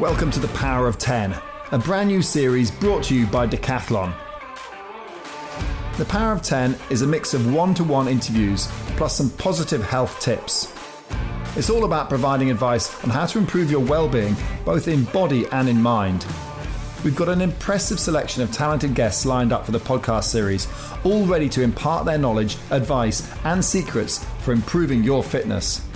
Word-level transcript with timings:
Welcome 0.00 0.30
to 0.30 0.38
The 0.38 0.46
Power 0.48 0.86
of 0.86 0.96
10, 0.96 1.34
a 1.72 1.78
brand 1.78 2.08
new 2.08 2.22
series 2.22 2.70
brought 2.70 3.02
to 3.04 3.16
you 3.16 3.26
by 3.26 3.48
Decathlon. 3.48 4.14
The 5.96 6.04
Power 6.04 6.30
of 6.30 6.40
10 6.40 6.78
is 6.88 7.02
a 7.02 7.06
mix 7.06 7.34
of 7.34 7.52
one 7.52 7.74
to 7.74 7.82
one 7.82 8.06
interviews 8.06 8.68
plus 8.96 9.16
some 9.16 9.28
positive 9.28 9.82
health 9.82 10.20
tips. 10.20 10.72
It's 11.56 11.68
all 11.68 11.84
about 11.84 12.08
providing 12.08 12.52
advice 12.52 13.02
on 13.02 13.10
how 13.10 13.26
to 13.26 13.38
improve 13.38 13.72
your 13.72 13.80
well 13.80 14.08
being, 14.08 14.36
both 14.64 14.86
in 14.86 15.02
body 15.06 15.46
and 15.48 15.68
in 15.68 15.82
mind. 15.82 16.24
We've 17.02 17.16
got 17.16 17.28
an 17.28 17.40
impressive 17.40 17.98
selection 17.98 18.44
of 18.44 18.52
talented 18.52 18.94
guests 18.94 19.26
lined 19.26 19.52
up 19.52 19.66
for 19.66 19.72
the 19.72 19.80
podcast 19.80 20.24
series, 20.24 20.68
all 21.02 21.26
ready 21.26 21.48
to 21.48 21.62
impart 21.62 22.04
their 22.04 22.18
knowledge, 22.18 22.56
advice, 22.70 23.28
and 23.42 23.64
secrets 23.64 24.24
for 24.42 24.52
improving 24.52 25.02
your 25.02 25.24
fitness. 25.24 25.87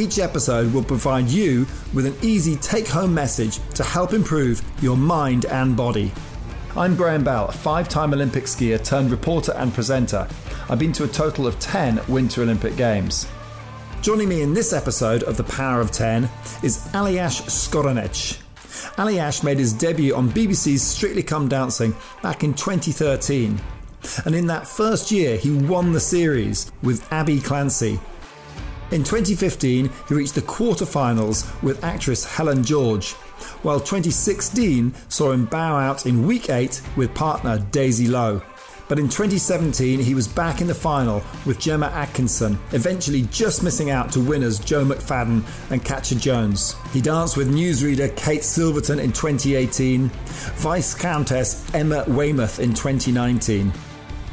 Each 0.00 0.18
episode 0.18 0.72
will 0.72 0.82
provide 0.82 1.28
you 1.28 1.66
with 1.92 2.06
an 2.06 2.16
easy 2.22 2.56
take 2.56 2.88
home 2.88 3.12
message 3.12 3.58
to 3.74 3.84
help 3.84 4.14
improve 4.14 4.62
your 4.80 4.96
mind 4.96 5.44
and 5.44 5.76
body. 5.76 6.10
I'm 6.74 6.96
Graham 6.96 7.22
Bell, 7.22 7.48
a 7.48 7.52
five 7.52 7.86
time 7.86 8.14
Olympic 8.14 8.44
skier 8.44 8.82
turned 8.82 9.10
reporter 9.10 9.52
and 9.56 9.74
presenter. 9.74 10.26
I've 10.70 10.78
been 10.78 10.94
to 10.94 11.04
a 11.04 11.08
total 11.08 11.46
of 11.46 11.58
10 11.58 12.00
Winter 12.08 12.40
Olympic 12.40 12.78
Games. 12.78 13.26
Joining 14.00 14.30
me 14.30 14.40
in 14.40 14.54
this 14.54 14.72
episode 14.72 15.22
of 15.24 15.36
The 15.36 15.44
Power 15.44 15.82
of 15.82 15.90
10 15.90 16.24
is 16.62 16.78
Aljaž 16.94 17.42
Skorjanec. 17.50 18.40
Aljaž 18.96 19.44
made 19.44 19.58
his 19.58 19.74
debut 19.74 20.14
on 20.14 20.30
BBC's 20.30 20.82
Strictly 20.82 21.22
Come 21.22 21.46
Dancing 21.46 21.94
back 22.22 22.42
in 22.42 22.54
2013. 22.54 23.60
And 24.24 24.34
in 24.34 24.46
that 24.46 24.66
first 24.66 25.10
year, 25.10 25.36
he 25.36 25.50
won 25.50 25.92
the 25.92 26.00
series 26.00 26.72
with 26.82 27.06
Abbie 27.12 27.40
Clancy. 27.40 28.00
In 28.92 29.04
2015, 29.04 29.88
he 30.08 30.14
reached 30.14 30.34
the 30.34 30.42
quarterfinals 30.42 31.62
with 31.62 31.84
actress 31.84 32.24
Helen 32.24 32.64
George, 32.64 33.12
while 33.62 33.78
2016 33.78 34.92
saw 35.08 35.30
him 35.30 35.44
bow 35.44 35.76
out 35.76 36.06
in 36.06 36.26
week 36.26 36.50
8 36.50 36.82
with 36.96 37.14
partner 37.14 37.58
Daisy 37.70 38.08
Lowe. 38.08 38.42
But 38.88 38.98
in 38.98 39.04
2017, 39.04 40.00
he 40.00 40.16
was 40.16 40.26
back 40.26 40.60
in 40.60 40.66
the 40.66 40.74
final 40.74 41.22
with 41.46 41.60
Gemma 41.60 41.86
Atkinson, 41.86 42.58
eventually 42.72 43.22
just 43.30 43.62
missing 43.62 43.90
out 43.90 44.10
to 44.10 44.20
winners 44.20 44.58
Joe 44.58 44.84
McFadden 44.84 45.44
and 45.70 45.84
Katya 45.84 46.18
Jones. 46.18 46.74
He 46.92 47.00
danced 47.00 47.36
with 47.36 47.54
newsreader 47.54 48.16
Kate 48.16 48.42
Silverton 48.42 48.98
in 48.98 49.12
2018, 49.12 50.08
Viscountess 50.08 51.72
Emma 51.72 52.04
Weymouth 52.08 52.58
in 52.58 52.74
2019. 52.74 53.72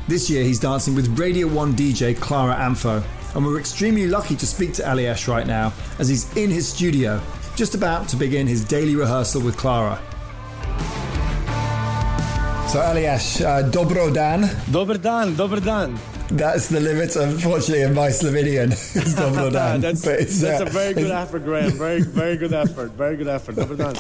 This 0.08 0.32
year, 0.32 0.44
he's 0.44 0.60
dancing 0.60 0.96
with 0.96 1.20
Radio 1.20 1.46
1 1.48 1.76
DJ 1.76 2.20
Clara 2.20 2.56
Amfo 2.56 3.04
and 3.38 3.46
we're 3.46 3.60
extremely 3.60 4.08
lucky 4.08 4.36
to 4.36 4.48
speak 4.48 4.74
to 4.74 4.82
Aljaž 4.82 5.28
right 5.28 5.46
now 5.46 5.72
as 6.00 6.10
he's 6.10 6.36
in 6.36 6.50
his 6.50 6.68
studio, 6.68 7.22
just 7.56 7.76
about 7.76 8.10
to 8.10 8.16
begin 8.16 8.48
his 8.48 8.66
daily 8.66 8.96
rehearsal 8.96 9.42
with 9.42 9.56
Clara. 9.56 10.02
So 12.68 12.80
Aljaž, 12.80 13.46
uh, 13.46 13.70
dobro 13.70 14.12
dan. 14.12 14.50
Dobar 14.72 14.98
dan, 14.98 15.36
dobar 15.36 15.60
dan. 15.60 16.00
That's 16.30 16.68
the 16.68 16.80
limit, 16.80 17.16
unfortunately, 17.16 17.84
of 17.84 17.94
my 17.94 18.10
Slovenian. 18.10 18.70
dobro 19.16 19.52
dan. 19.54 19.82
that's, 19.82 20.02
that's 20.02 20.44
uh, 20.44 20.66
a 20.66 20.70
very 20.70 20.94
good 20.94 21.12
effort, 21.12 21.46
Graham. 21.46 21.72
Very, 21.72 22.02
very 22.02 22.38
good 22.38 22.54
effort. 22.54 22.92
Very 22.92 23.16
good 23.16 23.28
effort. 23.28 23.56
Dobar 23.56 23.78
dan. 23.78 23.94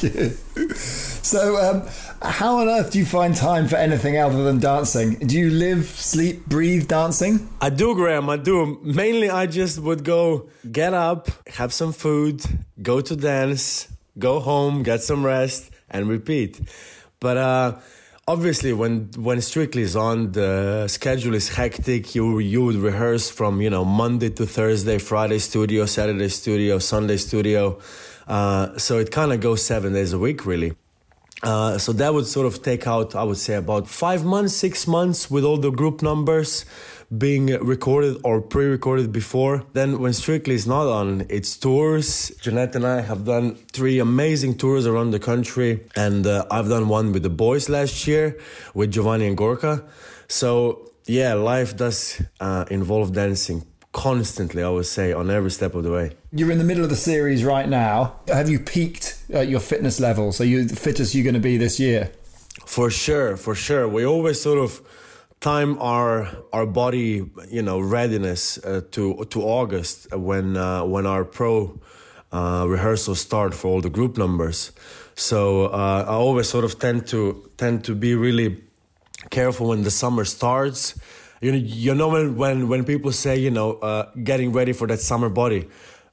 So, 1.28 1.58
um, 1.58 1.83
how 2.22 2.59
on 2.59 2.70
earth 2.70 2.92
do 2.92 3.00
you 3.00 3.06
find 3.06 3.36
time 3.36 3.67
for 3.67 3.75
anything 3.75 4.17
other 4.17 4.45
than 4.45 4.59
dancing? 4.59 5.16
Do 5.16 5.38
you 5.38 5.50
live, 5.50 5.83
sleep, 5.83 6.45
breathe 6.45 6.88
dancing? 6.88 7.50
I 7.59 7.70
do, 7.70 7.95
Graham. 7.95 8.30
I 8.30 8.38
do. 8.38 8.80
Mainly, 8.81 9.30
I 9.30 9.45
just 9.45 9.78
would 9.80 10.05
go 10.05 10.48
get 10.72 10.94
up, 10.94 11.28
have 11.50 11.73
some 11.73 11.92
food, 11.92 12.45
go 12.81 13.02
to 13.02 13.14
dance, 13.17 13.89
go 14.17 14.39
home, 14.39 14.83
get 14.83 15.03
some 15.03 15.25
rest, 15.25 15.70
and 15.89 16.08
repeat. 16.08 16.61
But 17.20 17.36
uh, 17.36 17.80
obviously, 18.26 18.71
when 18.71 19.09
when 19.17 19.42
Strictly 19.42 19.82
is 19.82 19.98
on, 19.98 20.32
the 20.32 20.88
schedule 20.88 21.36
is 21.36 21.49
hectic. 21.49 22.15
You 22.15 22.39
you 22.39 22.64
would 22.64 22.76
rehearse 22.77 23.30
from 23.30 23.61
you 23.61 23.70
know 23.70 23.83
Monday 23.83 24.30
to 24.30 24.45
Thursday, 24.45 24.98
Friday 24.98 25.39
studio, 25.39 25.88
Saturday 25.88 26.30
studio, 26.30 26.80
Sunday 26.80 27.17
studio. 27.17 27.80
Uh, 28.27 28.77
so 28.77 28.98
it 28.98 29.11
kind 29.11 29.33
of 29.33 29.42
goes 29.42 29.61
seven 29.61 29.92
days 29.92 30.14
a 30.14 30.20
week, 30.20 30.45
really. 30.45 30.71
Uh, 31.43 31.77
so 31.77 31.93
that 31.93 32.14
would 32.14 32.25
sort 32.25 32.48
of 32.48 32.64
take 32.64 32.87
out, 32.87 33.15
I 33.15 33.23
would 33.23 33.37
say, 33.37 33.55
about 33.55 33.87
five 33.87 34.25
months, 34.25 34.55
six 34.55 34.87
months 34.87 35.30
with 35.30 35.43
all 35.43 35.58
the 35.58 35.70
group 35.70 36.02
numbers 36.02 36.65
being 37.15 37.48
recorded 37.64 38.17
or 38.23 38.42
pre-recorded 38.42 39.11
before. 39.11 39.64
Then 39.73 39.99
when 39.99 40.14
Strictly 40.14 40.55
is 40.55 40.67
not 40.67 40.87
on, 40.87 41.26
it's 41.30 41.55
tours. 41.55 42.31
Jeanette 42.42 42.76
and 42.76 42.86
I 42.86 43.02
have 43.02 43.23
done 43.23 43.55
three 43.71 43.99
amazing 43.99 44.58
tours 44.58 44.86
around 44.86 45.11
the 45.11 45.20
country, 45.20 45.86
and 45.95 46.26
uh, 46.26 46.45
I've 46.52 46.67
done 46.70 46.89
one 46.89 47.14
with 47.14 47.23
the 47.23 47.30
boys 47.30 47.70
last 47.70 48.08
year 48.08 48.37
with 48.73 48.92
Giovanni 48.92 49.27
and 49.27 49.37
Gorka. 49.37 49.86
So 50.27 50.92
yeah, 51.05 51.36
life 51.36 51.77
does 51.77 52.21
uh, 52.39 52.65
involve 52.70 53.14
dancing 53.14 53.65
constantly, 53.93 54.61
I 54.61 54.70
would 54.70 54.86
say, 54.86 55.14
on 55.14 55.31
every 55.31 55.52
step 55.52 55.73
of 55.76 55.83
the 55.83 55.92
way. 55.92 56.11
You're 56.31 56.52
in 56.52 56.58
the 56.58 56.64
middle 56.64 56.83
of 56.83 56.89
the 56.89 56.97
series 56.97 57.43
right 57.43 57.67
now. 57.67 58.20
Have 58.27 58.49
you 58.49 58.59
peaked 58.59 59.17
at 59.30 59.48
your 59.48 59.60
fitness 59.60 59.99
level? 59.99 60.32
So 60.32 60.43
you 60.43 60.65
the 60.65 60.76
fittest 60.76 61.15
you're 61.15 61.23
going 61.23 61.33
to 61.33 61.39
be 61.39 61.58
this 61.58 61.80
year? 61.80 62.11
For 62.65 62.89
sure, 62.89 63.38
for 63.38 63.55
sure. 63.55 63.88
We 63.88 64.05
always 64.05 64.42
sort 64.42 64.60
of 64.60 64.82
time 65.39 65.77
our 65.80 66.27
our 66.52 66.65
body, 66.65 67.30
you 67.49 67.61
know, 67.61 67.80
readiness 67.80 68.58
uh, 68.58 68.82
to 68.92 69.26
to 69.26 69.42
August 69.42 70.15
when 70.15 70.58
uh, 70.58 70.83
when 70.83 71.05
our 71.05 71.23
pro 71.23 71.80
uh, 72.32 72.65
rehearsals 72.67 73.20
start 73.20 73.54
for 73.54 73.67
all 73.67 73.82
the 73.82 73.89
group 73.89 74.17
numbers. 74.17 74.71
So 75.15 75.65
uh, 75.67 76.05
I 76.08 76.14
always 76.14 76.49
sort 76.49 76.65
of 76.65 76.80
tend 76.80 77.08
to 77.08 77.49
tend 77.58 77.83
to 77.86 77.95
be 77.95 78.15
really 78.15 78.64
careful 79.30 79.70
when 79.70 79.83
the 79.83 79.92
summer 79.92 80.26
starts 80.26 80.95
you 81.42 81.52
know, 81.52 81.58
you 81.58 81.94
know 81.94 82.08
when, 82.08 82.36
when, 82.36 82.67
when 82.67 82.83
people 82.83 83.11
say, 83.11 83.38
you 83.38 83.52
know, 83.52 83.73
uh, 83.73 84.09
getting 84.23 84.52
ready 84.52 84.73
for 84.73 84.88
that 84.88 84.99
summer 84.99 85.30
body. 85.30 85.67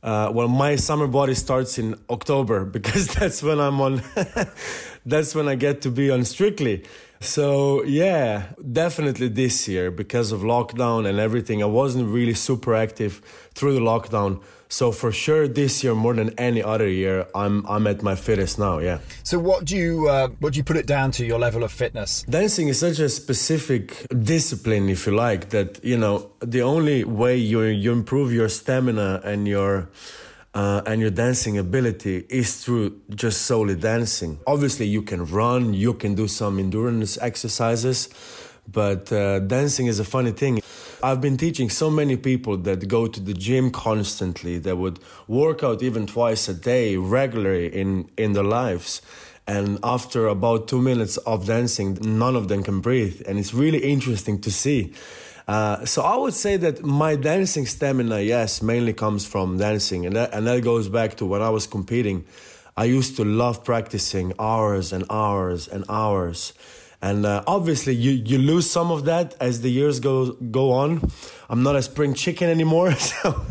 Uh, 0.04 0.30
well, 0.34 0.48
my 0.48 0.76
summer 0.76 1.06
body 1.06 1.32
starts 1.32 1.78
in 1.78 1.98
October 2.10 2.64
because 2.76 3.08
that's 3.08 3.42
when 3.42 3.58
I'm 3.58 3.80
on, 3.80 4.02
that's 5.06 5.34
when 5.34 5.48
I 5.48 5.54
get 5.54 5.80
to 5.82 5.90
be 5.90 6.10
on 6.10 6.24
Strictly. 6.24 6.84
So 7.20 7.82
yeah, 7.84 8.48
definitely 8.70 9.28
this 9.28 9.66
year 9.66 9.90
because 9.90 10.30
of 10.30 10.40
lockdown 10.42 11.08
and 11.08 11.18
everything, 11.18 11.62
I 11.62 11.66
wasn't 11.66 12.10
really 12.10 12.34
super 12.34 12.74
active 12.74 13.22
through 13.54 13.72
the 13.72 13.80
lockdown. 13.80 14.42
So 14.74 14.90
for 14.90 15.12
sure, 15.12 15.46
this 15.46 15.84
year 15.84 15.94
more 15.94 16.14
than 16.14 16.30
any 16.36 16.60
other 16.60 16.88
year, 16.88 17.28
I'm 17.32 17.64
I'm 17.68 17.86
at 17.86 18.02
my 18.02 18.16
fittest 18.16 18.58
now. 18.58 18.80
Yeah. 18.80 18.98
So 19.22 19.38
what 19.38 19.64
do 19.64 19.76
you 19.76 20.08
uh, 20.08 20.28
what 20.40 20.52
do 20.52 20.56
you 20.56 20.64
put 20.64 20.76
it 20.76 20.86
down 20.86 21.12
to 21.12 21.24
your 21.24 21.38
level 21.38 21.62
of 21.62 21.70
fitness? 21.70 22.24
Dancing 22.28 22.66
is 22.66 22.80
such 22.80 22.98
a 22.98 23.08
specific 23.08 24.04
discipline, 24.10 24.88
if 24.88 25.06
you 25.06 25.14
like, 25.14 25.50
that 25.50 25.78
you 25.84 25.96
know 25.96 26.32
the 26.40 26.62
only 26.62 27.04
way 27.04 27.36
you 27.36 27.62
you 27.62 27.92
improve 27.92 28.32
your 28.32 28.48
stamina 28.48 29.20
and 29.22 29.46
your 29.46 29.90
uh, 30.54 30.82
and 30.86 31.00
your 31.00 31.10
dancing 31.10 31.56
ability 31.56 32.26
is 32.28 32.56
through 32.64 33.00
just 33.14 33.42
solely 33.42 33.76
dancing. 33.76 34.40
Obviously, 34.44 34.86
you 34.86 35.02
can 35.02 35.24
run, 35.26 35.72
you 35.72 35.94
can 35.94 36.16
do 36.16 36.26
some 36.26 36.58
endurance 36.58 37.16
exercises, 37.22 38.08
but 38.66 39.12
uh, 39.12 39.38
dancing 39.38 39.86
is 39.86 40.00
a 40.00 40.04
funny 40.04 40.32
thing. 40.32 40.60
I've 41.04 41.20
been 41.20 41.36
teaching 41.36 41.68
so 41.68 41.90
many 41.90 42.16
people 42.16 42.56
that 42.56 42.88
go 42.88 43.06
to 43.06 43.20
the 43.20 43.34
gym 43.34 43.70
constantly, 43.70 44.56
that 44.60 44.76
would 44.76 44.98
work 45.28 45.62
out 45.62 45.82
even 45.82 46.06
twice 46.06 46.48
a 46.48 46.54
day 46.54 46.96
regularly 46.96 47.66
in, 47.66 48.08
in 48.16 48.32
their 48.32 48.42
lives. 48.42 49.02
And 49.46 49.78
after 49.84 50.26
about 50.28 50.66
two 50.66 50.80
minutes 50.80 51.18
of 51.18 51.44
dancing, 51.46 51.98
none 52.00 52.34
of 52.36 52.48
them 52.48 52.62
can 52.62 52.80
breathe. 52.80 53.20
And 53.26 53.38
it's 53.38 53.52
really 53.52 53.80
interesting 53.80 54.40
to 54.40 54.50
see. 54.50 54.94
Uh, 55.46 55.84
so 55.84 56.00
I 56.00 56.16
would 56.16 56.32
say 56.32 56.56
that 56.56 56.82
my 56.82 57.16
dancing 57.16 57.66
stamina, 57.66 58.22
yes, 58.22 58.62
mainly 58.62 58.94
comes 58.94 59.26
from 59.26 59.58
dancing. 59.58 60.06
And 60.06 60.16
that, 60.16 60.32
and 60.32 60.46
that 60.46 60.64
goes 60.64 60.88
back 60.88 61.16
to 61.16 61.26
when 61.26 61.42
I 61.42 61.50
was 61.50 61.66
competing. 61.66 62.24
I 62.78 62.84
used 62.84 63.16
to 63.16 63.26
love 63.26 63.62
practicing 63.62 64.32
hours 64.38 64.90
and 64.90 65.04
hours 65.10 65.68
and 65.68 65.84
hours. 65.90 66.54
And 67.02 67.26
uh, 67.26 67.42
obviously, 67.46 67.94
you, 67.94 68.12
you 68.12 68.38
lose 68.38 68.70
some 68.70 68.90
of 68.90 69.04
that 69.04 69.34
as 69.40 69.60
the 69.60 69.70
years 69.70 70.00
go 70.00 70.32
go 70.32 70.72
on. 70.72 71.10
I'm 71.48 71.62
not 71.62 71.76
a 71.76 71.82
spring 71.82 72.14
chicken 72.14 72.48
anymore, 72.48 72.92
so 73.10 73.44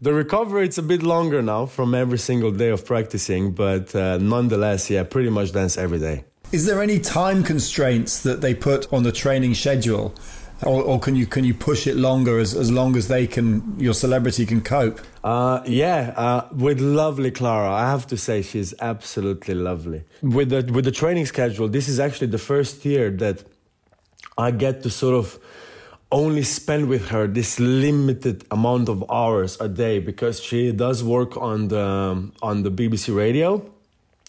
the 0.00 0.12
recovery 0.12 0.66
it's 0.66 0.78
a 0.78 0.82
bit 0.82 1.02
longer 1.02 1.42
now 1.42 1.66
from 1.66 1.94
every 1.94 2.18
single 2.18 2.50
day 2.50 2.68
of 2.70 2.84
practicing. 2.84 3.52
But 3.52 3.94
uh, 3.94 4.18
nonetheless, 4.18 4.90
yeah, 4.90 5.04
pretty 5.04 5.30
much 5.30 5.52
dance 5.52 5.78
every 5.78 5.98
day. 5.98 6.24
Is 6.52 6.66
there 6.66 6.82
any 6.82 6.98
time 6.98 7.42
constraints 7.42 8.22
that 8.24 8.42
they 8.42 8.54
put 8.54 8.92
on 8.92 9.04
the 9.04 9.12
training 9.12 9.54
schedule? 9.54 10.14
Or, 10.64 10.82
or, 10.82 11.00
can 11.00 11.16
you 11.16 11.26
can 11.26 11.44
you 11.44 11.54
push 11.54 11.86
it 11.86 11.96
longer 11.96 12.38
as, 12.38 12.54
as 12.54 12.70
long 12.70 12.96
as 12.96 13.08
they 13.08 13.26
can 13.26 13.78
your 13.78 13.94
celebrity 13.94 14.46
can 14.46 14.60
cope? 14.60 15.00
Uh, 15.24 15.62
yeah, 15.66 16.12
uh, 16.16 16.48
with 16.52 16.80
lovely 16.80 17.30
Clara, 17.30 17.70
I 17.72 17.90
have 17.90 18.06
to 18.08 18.16
say 18.16 18.42
she's 18.42 18.74
absolutely 18.80 19.54
lovely. 19.54 20.04
With 20.22 20.50
the 20.50 20.70
with 20.72 20.84
the 20.84 20.92
training 20.92 21.26
schedule, 21.26 21.68
this 21.68 21.88
is 21.88 21.98
actually 21.98 22.28
the 22.28 22.38
first 22.38 22.84
year 22.84 23.10
that 23.10 23.44
I 24.38 24.50
get 24.50 24.82
to 24.84 24.90
sort 24.90 25.14
of 25.14 25.38
only 26.10 26.42
spend 26.42 26.88
with 26.88 27.08
her 27.08 27.26
this 27.26 27.58
limited 27.58 28.44
amount 28.50 28.88
of 28.88 29.02
hours 29.10 29.58
a 29.60 29.68
day 29.68 29.98
because 29.98 30.40
she 30.40 30.70
does 30.72 31.02
work 31.02 31.36
on 31.36 31.68
the 31.68 32.30
on 32.42 32.62
the 32.62 32.70
BBC 32.70 33.14
radio 33.16 33.62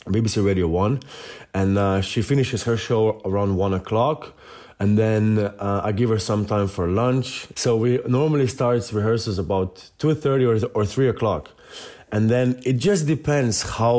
BBC 0.06 0.46
Radio 0.46 0.68
One, 0.68 1.00
and 1.54 1.78
uh, 1.78 2.02
she 2.02 2.22
finishes 2.22 2.64
her 2.64 2.76
show 2.76 3.22
around 3.24 3.56
one 3.56 3.74
o'clock. 3.74 4.34
And 4.84 4.98
then 4.98 5.24
uh, 5.38 5.88
I 5.88 5.94
give 5.94 6.10
her 6.10 6.20
some 6.20 6.46
time 6.46 6.68
for 6.68 6.86
lunch. 6.88 7.48
So 7.56 7.78
we 7.78 7.92
normally 8.06 8.48
starts 8.48 8.92
rehearsals 8.92 9.40
about 9.40 9.92
two 9.98 10.14
thirty 10.14 10.46
or 10.46 10.58
or 10.74 10.86
three 10.86 11.10
o'clock, 11.10 11.44
and 12.12 12.30
then 12.30 12.48
it 12.66 12.84
just 12.88 13.08
depends 13.08 13.64
how 13.78 13.98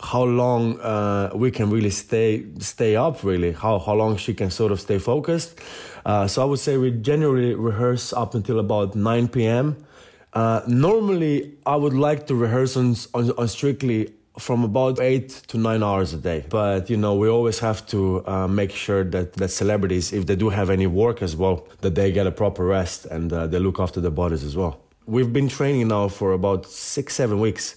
how 0.00 0.24
long 0.24 0.80
uh, 0.80 1.30
we 1.42 1.50
can 1.50 1.66
really 1.70 1.90
stay 1.90 2.46
stay 2.58 2.96
up. 2.96 3.22
Really, 3.22 3.52
how 3.52 3.78
how 3.86 3.96
long 3.96 4.16
she 4.18 4.32
can 4.32 4.50
sort 4.50 4.72
of 4.72 4.80
stay 4.80 4.98
focused. 4.98 5.60
Uh, 6.06 6.26
so 6.26 6.36
I 6.42 6.46
would 6.46 6.60
say 6.60 6.78
we 6.78 6.90
generally 6.90 7.54
rehearse 7.54 8.16
up 8.22 8.34
until 8.34 8.58
about 8.58 8.94
nine 8.94 9.28
p.m. 9.28 9.76
Uh, 10.32 10.60
normally, 10.66 11.52
I 11.66 11.76
would 11.76 11.94
like 11.94 12.26
to 12.26 12.34
rehearse 12.34 12.80
on, 12.80 12.96
on, 13.12 13.32
on, 13.36 13.48
strictly 13.48 14.08
from 14.38 14.64
about 14.64 15.00
eight 15.00 15.28
to 15.48 15.58
nine 15.58 15.82
hours 15.82 16.12
a 16.14 16.16
day. 16.16 16.44
But 16.48 16.88
you 16.90 16.96
know, 16.96 17.14
we 17.14 17.28
always 17.28 17.58
have 17.58 17.86
to 17.88 18.26
uh, 18.26 18.48
make 18.48 18.70
sure 18.70 19.04
that 19.04 19.34
that 19.34 19.50
celebrities, 19.50 20.12
if 20.12 20.26
they 20.26 20.36
do 20.36 20.48
have 20.50 20.70
any 20.70 20.86
work 20.86 21.22
as 21.22 21.36
well, 21.36 21.66
that 21.80 21.94
they 21.94 22.12
get 22.12 22.26
a 22.26 22.32
proper 22.32 22.64
rest 22.64 23.06
and 23.06 23.32
uh, 23.32 23.46
they 23.46 23.58
look 23.58 23.78
after 23.80 24.00
their 24.00 24.10
bodies 24.22 24.44
as 24.44 24.56
well. 24.56 24.80
We've 25.06 25.32
been 25.32 25.48
training 25.48 25.88
now 25.88 26.08
for 26.08 26.32
about 26.32 26.66
six, 26.66 27.14
seven 27.14 27.40
weeks, 27.40 27.76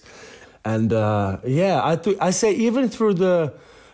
and 0.64 0.92
uh, 0.92 1.38
yeah, 1.46 1.80
I 1.82 1.96
th- 1.96 2.18
I 2.20 2.30
say 2.30 2.52
even 2.52 2.88
through 2.88 3.14
the 3.14 3.52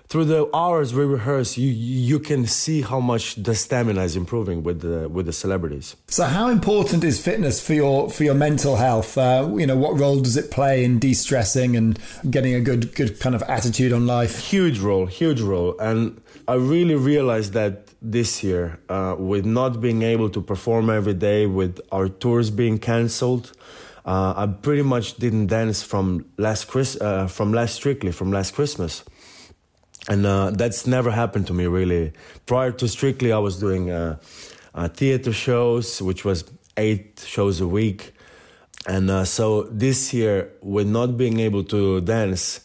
through 0.08 0.24
the 0.24 0.48
hours 0.56 0.94
we 0.94 1.04
rehearse, 1.04 1.58
you 1.58 1.70
you 1.70 2.18
can 2.18 2.46
see 2.46 2.80
how 2.80 2.98
much 2.98 3.34
the 3.34 3.54
stamina 3.54 4.02
is 4.02 4.16
improving 4.16 4.62
with 4.62 4.80
the 4.80 5.08
with 5.08 5.26
the 5.26 5.32
celebrities. 5.32 5.96
So, 6.08 6.24
how 6.24 6.48
important 6.48 7.04
is 7.04 7.22
fitness 7.22 7.64
for 7.64 7.74
your 7.74 8.10
for 8.10 8.24
your 8.24 8.34
mental 8.34 8.76
health? 8.76 9.18
Uh, 9.18 9.48
you 9.56 9.66
know, 9.66 9.76
what 9.76 9.98
role 9.98 10.20
does 10.20 10.36
it 10.36 10.50
play 10.50 10.82
in 10.84 10.98
de-stressing 10.98 11.76
and 11.76 11.98
getting 12.30 12.54
a 12.54 12.60
good 12.60 12.94
good 12.94 13.20
kind 13.20 13.34
of 13.34 13.42
attitude 13.42 13.92
on 13.92 14.06
life? 14.06 14.38
Huge 14.38 14.78
role, 14.78 15.06
huge 15.06 15.42
role, 15.42 15.78
and 15.78 16.20
I 16.46 16.54
really 16.54 16.94
realized 16.94 17.52
that 17.52 17.88
this 18.00 18.42
year, 18.42 18.78
uh, 18.88 19.16
with 19.18 19.44
not 19.44 19.80
being 19.80 20.02
able 20.02 20.30
to 20.30 20.40
perform 20.40 20.88
every 20.88 21.14
day, 21.14 21.46
with 21.46 21.80
our 21.92 22.08
tours 22.08 22.50
being 22.50 22.78
cancelled. 22.78 23.52
Uh, 24.06 24.32
I 24.34 24.46
pretty 24.46 24.80
much 24.80 25.16
didn't 25.16 25.48
dance 25.48 25.82
from 25.82 26.24
last 26.38 26.68
Chris, 26.68 26.96
uh, 26.98 27.26
from 27.26 27.52
last 27.52 27.74
Strictly, 27.74 28.10
from 28.10 28.32
last 28.32 28.54
Christmas 28.54 29.04
and 30.08 30.24
uh, 30.24 30.50
that's 30.50 30.86
never 30.86 31.10
happened 31.10 31.46
to 31.46 31.52
me 31.52 31.66
really. 31.66 32.12
Prior 32.46 32.72
to 32.72 32.88
Strictly, 32.88 33.30
I 33.30 33.38
was 33.38 33.60
doing 33.60 33.90
uh, 33.90 34.16
uh, 34.74 34.88
theater 34.88 35.32
shows, 35.32 36.02
which 36.02 36.24
was 36.24 36.44
eight 36.76 37.22
shows 37.24 37.60
a 37.60 37.66
week, 37.66 38.12
and 38.86 39.10
uh, 39.10 39.24
so 39.24 39.64
this 39.64 40.14
year, 40.14 40.50
with 40.62 40.88
not 40.88 41.16
being 41.16 41.40
able 41.40 41.62
to 41.64 42.00
dance, 42.00 42.60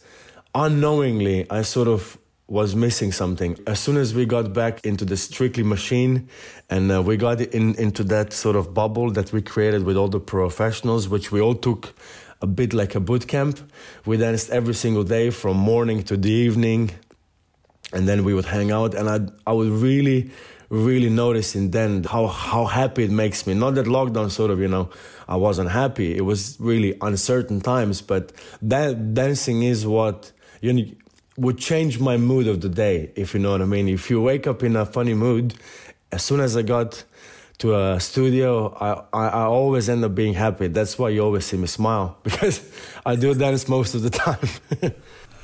unknowingly, 0.54 1.48
I 1.50 1.62
sort 1.62 1.88
of 1.88 2.18
was 2.46 2.76
missing 2.76 3.10
something. 3.10 3.58
As 3.66 3.80
soon 3.80 3.96
as 3.96 4.14
we 4.14 4.26
got 4.26 4.52
back 4.52 4.84
into 4.84 5.04
the 5.04 5.16
Strictly 5.16 5.62
machine, 5.62 6.28
and 6.70 6.90
uh, 6.90 7.02
we 7.02 7.16
got 7.16 7.40
in 7.40 7.74
into 7.74 8.04
that 8.04 8.32
sort 8.32 8.56
of 8.56 8.72
bubble 8.72 9.10
that 9.10 9.32
we 9.32 9.42
created 9.42 9.84
with 9.84 9.96
all 9.96 10.08
the 10.08 10.20
professionals, 10.20 11.08
which 11.08 11.30
we 11.30 11.40
all 11.40 11.54
took 11.54 11.94
a 12.40 12.46
bit 12.46 12.72
like 12.72 12.94
a 12.94 13.00
boot 13.00 13.26
camp. 13.26 13.58
We 14.04 14.16
danced 14.16 14.50
every 14.50 14.74
single 14.74 15.04
day 15.04 15.30
from 15.30 15.56
morning 15.56 16.02
to 16.04 16.16
the 16.16 16.30
evening 16.30 16.90
and 17.94 18.08
then 18.08 18.24
we 18.24 18.34
would 18.34 18.44
hang 18.44 18.70
out 18.70 18.94
and 18.94 19.08
I 19.08 19.20
I 19.50 19.52
was 19.52 19.68
really 19.70 20.30
really 20.68 21.08
noticing 21.08 21.70
then 21.70 22.04
how 22.04 22.26
how 22.26 22.64
happy 22.66 23.04
it 23.04 23.10
makes 23.10 23.46
me. 23.46 23.54
Not 23.54 23.76
that 23.76 23.86
lockdown 23.86 24.30
sort 24.30 24.50
of 24.50 24.60
you 24.60 24.68
know 24.68 24.90
I 25.28 25.36
wasn't 25.36 25.70
happy. 25.70 26.16
It 26.16 26.22
was 26.22 26.56
really 26.58 26.96
uncertain 27.00 27.60
times 27.60 28.02
but 28.02 28.32
that 28.60 29.14
dancing 29.14 29.62
is 29.62 29.86
what 29.86 30.32
you 30.60 30.72
know, 30.72 30.84
would 31.36 31.58
change 31.58 31.98
my 32.00 32.16
mood 32.16 32.46
of 32.46 32.60
the 32.60 32.68
day 32.68 33.10
if 33.16 33.34
you 33.34 33.40
know 33.40 33.52
what 33.52 33.62
I 33.62 33.66
mean. 33.66 33.88
If 33.88 34.10
you 34.10 34.20
wake 34.20 34.46
up 34.46 34.62
in 34.62 34.76
a 34.76 34.84
funny 34.84 35.14
mood 35.14 35.54
as 36.10 36.22
soon 36.22 36.40
as 36.40 36.56
I 36.56 36.62
got 36.62 37.04
to 37.58 37.76
a 37.76 38.00
studio 38.00 38.74
I, 38.80 38.90
I, 39.12 39.28
I 39.28 39.42
always 39.44 39.88
end 39.88 40.04
up 40.04 40.14
being 40.14 40.34
happy. 40.34 40.66
That's 40.68 40.98
why 40.98 41.10
you 41.10 41.20
always 41.22 41.44
see 41.46 41.56
me 41.56 41.68
smile 41.68 42.18
because 42.24 42.60
I 43.06 43.14
do 43.14 43.34
dance 43.34 43.68
most 43.68 43.94
of 43.94 44.02
the 44.02 44.10
time 44.10 44.48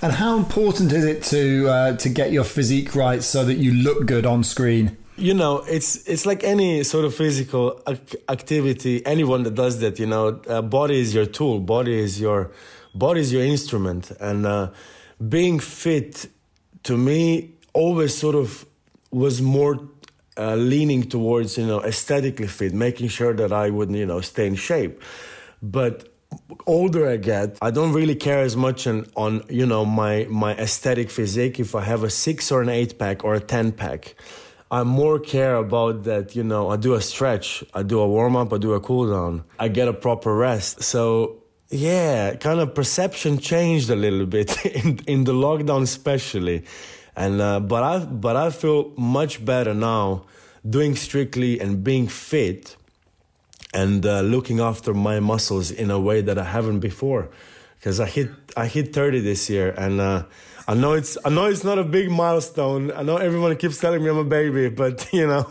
And 0.02 0.12
how 0.12 0.36
important 0.38 0.92
is 0.92 1.04
it 1.04 1.22
to 1.24 1.68
uh, 1.68 1.96
to 1.96 2.08
get 2.08 2.32
your 2.32 2.44
physique 2.44 2.94
right 2.94 3.22
so 3.22 3.44
that 3.44 3.58
you 3.58 3.74
look 3.74 4.06
good 4.06 4.24
on 4.24 4.44
screen? 4.44 4.96
You 5.16 5.34
know, 5.34 5.58
it's 5.68 6.08
it's 6.08 6.24
like 6.24 6.42
any 6.42 6.82
sort 6.84 7.04
of 7.04 7.14
physical 7.14 7.82
activity. 8.30 9.04
Anyone 9.04 9.42
that 9.42 9.54
does 9.54 9.80
that, 9.80 9.98
you 9.98 10.06
know, 10.06 10.40
uh, 10.48 10.62
body 10.62 10.98
is 10.98 11.14
your 11.14 11.26
tool. 11.26 11.60
Body 11.60 11.98
is 11.98 12.18
your 12.18 12.50
body 12.94 13.20
is 13.20 13.30
your 13.30 13.42
instrument, 13.42 14.10
and 14.20 14.46
uh, 14.46 14.70
being 15.28 15.60
fit 15.60 16.30
to 16.84 16.96
me 16.96 17.50
always 17.74 18.16
sort 18.16 18.34
of 18.34 18.64
was 19.10 19.42
more 19.42 19.78
uh, 20.38 20.54
leaning 20.54 21.02
towards 21.02 21.58
you 21.58 21.66
know 21.66 21.82
aesthetically 21.82 22.46
fit, 22.46 22.72
making 22.72 23.08
sure 23.08 23.34
that 23.34 23.52
I 23.52 23.68
would 23.68 23.90
you 23.90 24.06
know 24.06 24.22
stay 24.22 24.46
in 24.46 24.54
shape. 24.54 25.02
But 25.62 26.08
older 26.66 27.08
I 27.08 27.16
get, 27.16 27.58
I 27.62 27.70
don't 27.70 27.92
really 27.92 28.14
care 28.14 28.40
as 28.40 28.56
much 28.56 28.86
on, 28.86 29.06
on 29.16 29.42
you 29.48 29.66
know 29.66 29.84
my 29.84 30.26
my 30.28 30.54
aesthetic 30.56 31.10
physique 31.10 31.60
if 31.60 31.74
I 31.74 31.82
have 31.82 32.02
a 32.02 32.10
six 32.10 32.50
or 32.52 32.62
an 32.62 32.68
eight 32.68 32.98
pack 32.98 33.24
or 33.24 33.34
a 33.34 33.40
ten 33.40 33.72
pack. 33.72 34.14
I 34.72 34.84
more 34.84 35.18
care 35.18 35.56
about 35.56 36.04
that, 36.04 36.36
you 36.36 36.44
know, 36.44 36.70
I 36.70 36.76
do 36.76 36.94
a 36.94 37.00
stretch, 37.00 37.64
I 37.74 37.82
do 37.82 37.98
a 37.98 38.06
warm 38.06 38.36
up, 38.36 38.52
I 38.52 38.58
do 38.58 38.74
a 38.74 38.80
cool 38.80 39.10
down, 39.10 39.42
I 39.58 39.66
get 39.66 39.88
a 39.88 39.92
proper 39.92 40.32
rest. 40.32 40.84
So 40.84 41.42
yeah, 41.70 42.34
kind 42.36 42.60
of 42.60 42.74
perception 42.74 43.38
changed 43.38 43.90
a 43.90 43.96
little 43.96 44.26
bit 44.26 44.64
in 44.84 44.98
in 45.06 45.24
the 45.24 45.32
lockdown 45.32 45.82
especially. 45.82 46.64
And 47.16 47.40
uh, 47.40 47.60
but 47.60 47.82
I 47.82 47.98
but 48.04 48.36
I 48.36 48.50
feel 48.50 48.92
much 48.96 49.44
better 49.44 49.74
now 49.74 50.24
doing 50.68 50.94
strictly 50.94 51.58
and 51.60 51.82
being 51.82 52.06
fit 52.06 52.76
and 53.72 54.04
uh, 54.04 54.20
looking 54.20 54.60
after 54.60 54.94
my 54.94 55.20
muscles 55.20 55.70
in 55.70 55.90
a 55.90 56.00
way 56.00 56.20
that 56.22 56.38
I 56.38 56.44
haven't 56.44 56.80
before. 56.80 57.30
Because 57.78 57.98
I 57.98 58.06
hit 58.06 58.28
I 58.56 58.66
hit 58.66 58.92
30 58.92 59.20
this 59.20 59.48
year, 59.48 59.74
and 59.78 60.00
uh, 60.00 60.24
I 60.68 60.74
know 60.74 60.92
it's 60.92 61.16
I 61.24 61.30
know 61.30 61.46
it's 61.46 61.64
not 61.64 61.78
a 61.78 61.84
big 61.84 62.10
milestone. 62.10 62.92
I 62.92 63.02
know 63.02 63.16
everyone 63.16 63.56
keeps 63.56 63.80
telling 63.80 64.04
me 64.04 64.10
I'm 64.10 64.18
a 64.18 64.24
baby, 64.24 64.68
but 64.68 65.08
you 65.12 65.26
know 65.26 65.42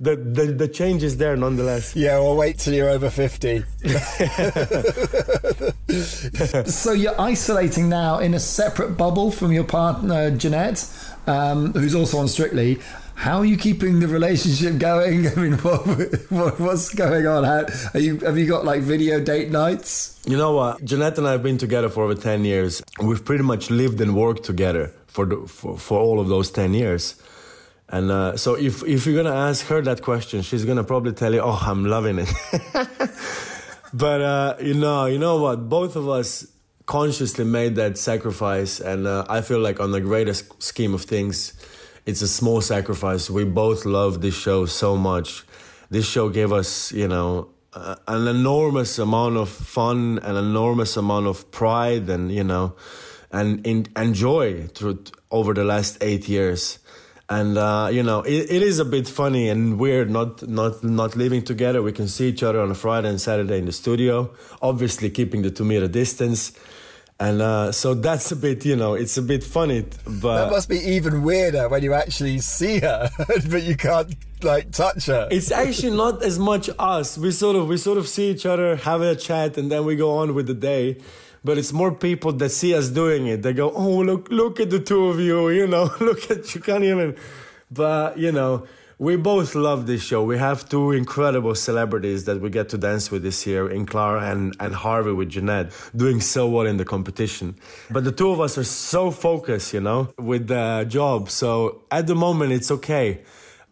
the 0.00 0.16
the, 0.16 0.46
the 0.46 0.68
change 0.68 1.04
is 1.04 1.16
there 1.16 1.36
nonetheless. 1.36 1.94
Yeah, 1.94 2.18
well, 2.18 2.36
wait 2.36 2.58
till 2.58 2.74
you're 2.74 2.90
over 2.90 3.08
50. 3.08 3.62
so 6.68 6.92
you're 6.92 7.20
isolating 7.20 7.88
now 7.88 8.18
in 8.18 8.34
a 8.34 8.40
separate 8.40 8.96
bubble 8.96 9.30
from 9.30 9.52
your 9.52 9.64
partner 9.64 10.30
Jeanette, 10.30 10.84
um, 11.28 11.72
who's 11.72 11.94
also 11.94 12.18
on 12.18 12.26
Strictly 12.26 12.80
how 13.16 13.38
are 13.38 13.44
you 13.44 13.56
keeping 13.56 13.98
the 14.00 14.08
relationship 14.08 14.78
going? 14.78 15.26
I 15.32 15.34
mean, 15.34 15.54
what, 15.54 15.86
what, 16.30 16.60
what's 16.60 16.94
going 16.94 17.26
on? 17.26 17.44
How, 17.44 17.64
are 17.94 18.00
you 18.00 18.18
have 18.18 18.38
you 18.38 18.46
got 18.46 18.64
like 18.64 18.82
video 18.82 19.18
date 19.20 19.50
nights? 19.50 20.22
You 20.26 20.36
know 20.36 20.52
what? 20.52 20.84
Jeanette 20.84 21.16
and 21.18 21.26
I 21.26 21.32
have 21.32 21.42
been 21.42 21.58
together 21.58 21.88
for 21.88 22.04
over 22.04 22.14
ten 22.14 22.44
years. 22.44 22.82
We've 23.00 23.24
pretty 23.24 23.42
much 23.42 23.70
lived 23.70 24.00
and 24.00 24.14
worked 24.14 24.44
together 24.44 24.92
for 25.06 25.24
the, 25.24 25.36
for, 25.48 25.78
for 25.78 25.98
all 25.98 26.20
of 26.20 26.28
those 26.28 26.50
ten 26.50 26.74
years. 26.74 27.20
And 27.88 28.10
uh, 28.10 28.36
so, 28.36 28.54
if 28.54 28.84
if 28.84 29.06
you're 29.06 29.22
gonna 29.22 29.34
ask 29.34 29.66
her 29.66 29.80
that 29.80 30.02
question, 30.02 30.42
she's 30.42 30.64
gonna 30.64 30.84
probably 30.84 31.12
tell 31.12 31.32
you, 31.32 31.40
"Oh, 31.40 31.58
I'm 31.60 31.86
loving 31.86 32.18
it." 32.18 32.28
but 33.94 34.20
uh, 34.20 34.56
you 34.60 34.74
know, 34.74 35.06
you 35.06 35.18
know 35.18 35.40
what? 35.40 35.68
Both 35.70 35.96
of 35.96 36.08
us 36.08 36.46
consciously 36.84 37.44
made 37.44 37.76
that 37.76 37.96
sacrifice, 37.96 38.78
and 38.78 39.06
uh, 39.06 39.24
I 39.28 39.40
feel 39.40 39.60
like 39.60 39.80
on 39.80 39.92
the 39.92 40.00
greatest 40.00 40.62
scheme 40.62 40.92
of 40.94 41.02
things 41.02 41.54
it's 42.06 42.22
a 42.22 42.28
small 42.28 42.60
sacrifice. 42.60 43.28
We 43.28 43.44
both 43.44 43.84
love 43.84 44.22
this 44.22 44.34
show 44.34 44.64
so 44.66 44.96
much. 44.96 45.44
This 45.90 46.06
show 46.06 46.28
gave 46.28 46.52
us, 46.52 46.92
you 46.92 47.08
know, 47.08 47.48
uh, 47.72 47.96
an 48.06 48.28
enormous 48.28 48.98
amount 48.98 49.36
of 49.36 49.48
fun, 49.48 50.20
an 50.22 50.36
enormous 50.36 50.96
amount 50.96 51.26
of 51.26 51.50
pride, 51.50 52.08
and 52.08 52.32
you 52.32 52.44
know, 52.44 52.74
and 53.30 53.66
in, 53.66 53.86
and 53.94 54.14
joy 54.14 54.68
through 54.68 55.04
over 55.30 55.52
the 55.52 55.64
last 55.64 55.98
eight 56.00 56.28
years. 56.28 56.78
And 57.28 57.58
uh, 57.58 57.90
you 57.92 58.04
know, 58.04 58.20
it, 58.22 58.50
it 58.50 58.62
is 58.62 58.78
a 58.78 58.84
bit 58.84 59.08
funny 59.08 59.48
and 59.48 59.78
weird 59.78 60.08
not 60.08 60.48
not 60.48 60.82
not 60.84 61.16
living 61.16 61.42
together. 61.42 61.82
We 61.82 61.92
can 61.92 62.06
see 62.06 62.28
each 62.28 62.42
other 62.42 62.60
on 62.60 62.70
a 62.70 62.74
Friday 62.74 63.08
and 63.08 63.20
Saturday 63.20 63.58
in 63.58 63.66
the 63.66 63.72
studio, 63.72 64.30
obviously 64.62 65.10
keeping 65.10 65.42
the 65.42 65.50
two 65.50 65.64
meter 65.64 65.88
distance 65.88 66.52
and 67.18 67.40
uh, 67.40 67.72
so 67.72 67.94
that's 67.94 68.30
a 68.30 68.36
bit, 68.36 68.64
you 68.66 68.76
know, 68.76 68.94
it's 68.94 69.16
a 69.16 69.22
bit 69.22 69.42
funny. 69.42 69.86
But 70.04 70.44
that 70.44 70.50
must 70.50 70.68
be 70.68 70.78
even 70.78 71.22
weirder 71.22 71.68
when 71.68 71.82
you 71.82 71.94
actually 71.94 72.38
see 72.40 72.80
her, 72.80 73.08
but 73.50 73.62
you 73.62 73.76
can't 73.76 74.14
like 74.42 74.70
touch 74.70 75.06
her. 75.06 75.26
It's 75.30 75.50
actually 75.50 75.96
not 75.96 76.22
as 76.22 76.38
much 76.38 76.68
us. 76.78 77.16
We 77.16 77.30
sort 77.30 77.56
of 77.56 77.68
we 77.68 77.78
sort 77.78 77.96
of 77.96 78.06
see 78.06 78.30
each 78.30 78.44
other, 78.44 78.76
have 78.76 79.00
a 79.00 79.16
chat, 79.16 79.56
and 79.56 79.72
then 79.72 79.86
we 79.86 79.96
go 79.96 80.18
on 80.18 80.34
with 80.34 80.46
the 80.46 80.54
day. 80.54 80.98
But 81.42 81.58
it's 81.58 81.72
more 81.72 81.92
people 81.92 82.32
that 82.32 82.50
see 82.50 82.74
us 82.74 82.88
doing 82.88 83.28
it. 83.28 83.42
They 83.42 83.54
go, 83.54 83.72
"Oh, 83.72 83.98
look, 83.98 84.28
look 84.30 84.60
at 84.60 84.68
the 84.68 84.80
two 84.80 85.06
of 85.06 85.18
you. 85.18 85.48
You 85.48 85.66
know, 85.66 85.90
look 86.00 86.30
at 86.30 86.54
you 86.54 86.60
can't 86.60 86.84
even." 86.84 87.16
But 87.70 88.18
you 88.18 88.30
know, 88.30 88.66
we 88.98 89.16
both 89.16 89.54
love 89.54 89.86
this 89.86 90.02
show. 90.02 90.22
We 90.22 90.38
have 90.38 90.68
two 90.68 90.92
incredible 90.92 91.54
celebrities 91.54 92.24
that 92.24 92.40
we 92.40 92.48
get 92.48 92.70
to 92.70 92.78
dance 92.78 93.10
with 93.10 93.22
this 93.22 93.46
year 93.46 93.68
in 93.68 93.84
Clara 93.84 94.30
and, 94.30 94.56
and 94.58 94.74
Harvey 94.74 95.12
with 95.12 95.28
Jeanette, 95.28 95.72
doing 95.94 96.20
so 96.20 96.48
well 96.48 96.66
in 96.66 96.78
the 96.78 96.84
competition. 96.84 97.56
But 97.90 98.04
the 98.04 98.12
two 98.12 98.30
of 98.30 98.40
us 98.40 98.56
are 98.56 98.64
so 98.64 99.10
focused, 99.10 99.74
you 99.74 99.80
know, 99.80 100.08
with 100.18 100.48
the 100.48 100.86
job. 100.88 101.28
So 101.30 101.82
at 101.90 102.06
the 102.06 102.14
moment, 102.14 102.52
it's 102.52 102.70
okay 102.70 103.22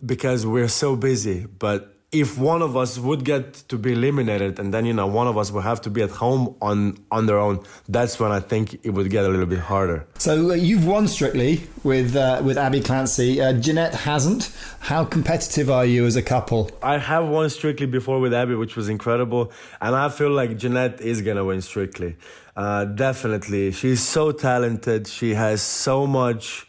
because 0.05 0.45
we're 0.45 0.69
so 0.69 0.95
busy. 0.95 1.47
But 1.47 1.94
if 2.15 2.39
one 2.39 2.63
of 2.63 2.77
us 2.77 2.99
would 2.99 3.25
get 3.25 3.55
to 3.69 3.77
be 3.77 3.93
eliminated 3.93 4.59
and 4.61 4.73
then 4.73 4.87
you 4.87 4.93
know 4.93 5.07
one 5.07 5.27
of 5.27 5.37
us 5.37 5.51
would 5.51 5.65
have 5.65 5.81
to 5.81 5.91
be 5.91 6.01
at 6.01 6.11
home 6.11 6.55
on 6.63 6.97
on 7.11 7.27
their 7.27 7.39
own 7.39 7.59
that's 7.89 8.21
when 8.21 8.31
i 8.31 8.39
think 8.39 8.75
it 8.85 8.91
would 8.91 9.11
get 9.11 9.25
a 9.25 9.29
little 9.29 9.47
bit 9.47 9.59
harder. 9.59 10.07
So 10.19 10.51
uh, 10.51 10.55
you've 10.55 10.87
won 10.87 11.09
strictly 11.09 11.63
with 11.83 12.15
uh, 12.17 12.41
with 12.45 12.57
abbie 12.57 12.81
clancy. 12.81 13.41
Uh, 13.41 13.53
jeanette 13.55 13.95
hasn't. 13.95 14.43
How 14.81 15.05
competitive 15.05 15.71
are 15.71 15.85
you 15.85 16.07
as 16.07 16.17
a 16.17 16.23
couple? 16.23 16.71
I 16.83 16.99
have 16.99 17.27
won 17.29 17.51
strictly 17.51 17.87
before 17.87 18.21
with 18.21 18.33
abbie 18.33 18.55
which 18.55 18.77
was 18.77 18.89
incredible 18.89 19.53
and 19.81 19.95
i 19.97 20.09
feel 20.09 20.31
like 20.31 20.57
jeanette 20.57 21.01
is 21.01 21.21
gonna 21.23 21.45
win 21.45 21.61
strictly. 21.61 22.17
Uh, 22.57 22.85
definitely. 22.85 23.73
She's 23.73 24.01
so 24.01 24.31
talented. 24.31 25.09
She 25.09 25.35
has 25.35 25.61
so 25.61 26.07
much 26.07 26.69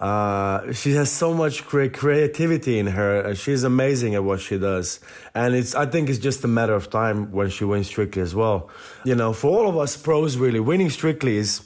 uh, 0.00 0.72
she 0.72 0.92
has 0.92 1.10
so 1.10 1.34
much 1.34 1.64
cre- 1.64 1.88
creativity 1.88 2.78
in 2.78 2.86
her. 2.86 3.34
She's 3.34 3.64
amazing 3.64 4.14
at 4.14 4.22
what 4.22 4.40
she 4.40 4.56
does, 4.58 5.00
and 5.34 5.54
it's. 5.54 5.74
I 5.74 5.86
think 5.86 6.08
it's 6.08 6.20
just 6.20 6.44
a 6.44 6.48
matter 6.48 6.74
of 6.74 6.88
time 6.88 7.32
when 7.32 7.50
she 7.50 7.64
wins 7.64 7.88
Strictly 7.88 8.22
as 8.22 8.34
well. 8.34 8.70
You 9.04 9.16
know, 9.16 9.32
for 9.32 9.50
all 9.50 9.68
of 9.68 9.76
us 9.76 9.96
pros, 9.96 10.36
really, 10.36 10.60
winning 10.60 10.90
Strictly 10.90 11.36
is 11.36 11.62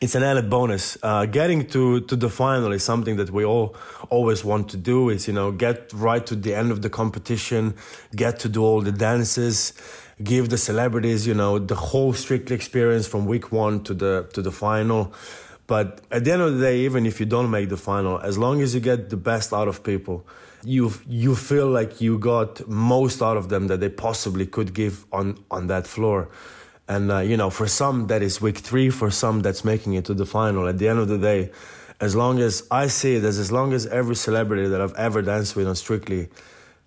it's 0.00 0.14
an 0.14 0.22
added 0.22 0.48
bonus. 0.48 0.96
Uh, 1.02 1.26
getting 1.26 1.66
to, 1.66 2.00
to 2.00 2.16
the 2.16 2.30
final 2.30 2.72
is 2.72 2.82
something 2.82 3.16
that 3.16 3.30
we 3.30 3.44
all 3.44 3.76
always 4.08 4.42
want 4.42 4.70
to 4.70 4.78
do. 4.78 5.10
Is 5.10 5.28
you 5.28 5.34
know 5.34 5.52
get 5.52 5.92
right 5.92 6.24
to 6.26 6.34
the 6.34 6.54
end 6.54 6.72
of 6.72 6.80
the 6.80 6.88
competition, 6.88 7.74
get 8.16 8.38
to 8.40 8.48
do 8.48 8.64
all 8.64 8.80
the 8.80 8.92
dances, 8.92 9.74
give 10.22 10.48
the 10.48 10.56
celebrities 10.56 11.26
you 11.26 11.34
know 11.34 11.58
the 11.58 11.74
whole 11.74 12.14
Strictly 12.14 12.56
experience 12.56 13.06
from 13.06 13.26
week 13.26 13.52
one 13.52 13.84
to 13.84 13.92
the 13.92 14.30
to 14.32 14.40
the 14.40 14.52
final. 14.52 15.12
But 15.70 16.00
at 16.10 16.24
the 16.24 16.32
end 16.32 16.42
of 16.42 16.58
the 16.58 16.60
day, 16.60 16.80
even 16.80 17.06
if 17.06 17.20
you 17.20 17.26
don't 17.26 17.48
make 17.48 17.68
the 17.68 17.76
final, 17.76 18.18
as 18.18 18.36
long 18.36 18.60
as 18.60 18.74
you 18.74 18.80
get 18.80 19.08
the 19.08 19.16
best 19.16 19.52
out 19.52 19.68
of 19.68 19.84
people, 19.84 20.26
you 20.64 20.92
you 21.06 21.36
feel 21.36 21.68
like 21.68 22.00
you 22.00 22.18
got 22.18 22.66
most 22.66 23.22
out 23.22 23.36
of 23.36 23.50
them 23.50 23.68
that 23.68 23.78
they 23.78 23.88
possibly 23.88 24.46
could 24.46 24.74
give 24.74 25.06
on 25.12 25.38
on 25.48 25.68
that 25.68 25.86
floor. 25.86 26.28
And 26.88 27.12
uh, 27.12 27.18
you 27.18 27.36
know, 27.36 27.50
for 27.50 27.68
some 27.68 28.08
that 28.08 28.20
is 28.20 28.40
week 28.40 28.58
three, 28.58 28.90
for 28.90 29.12
some 29.12 29.42
that's 29.42 29.64
making 29.64 29.92
it 29.94 30.04
to 30.06 30.14
the 30.22 30.26
final. 30.26 30.66
At 30.66 30.78
the 30.78 30.88
end 30.88 30.98
of 30.98 31.06
the 31.06 31.18
day, 31.18 31.52
as 32.00 32.16
long 32.16 32.40
as 32.40 32.66
I 32.72 32.88
see 32.88 33.14
it 33.14 33.22
as 33.22 33.38
as 33.38 33.52
long 33.52 33.72
as 33.72 33.86
every 33.86 34.16
celebrity 34.16 34.66
that 34.66 34.80
I've 34.80 34.98
ever 35.08 35.22
danced 35.22 35.54
with 35.54 35.68
on 35.68 35.76
Strictly 35.76 36.30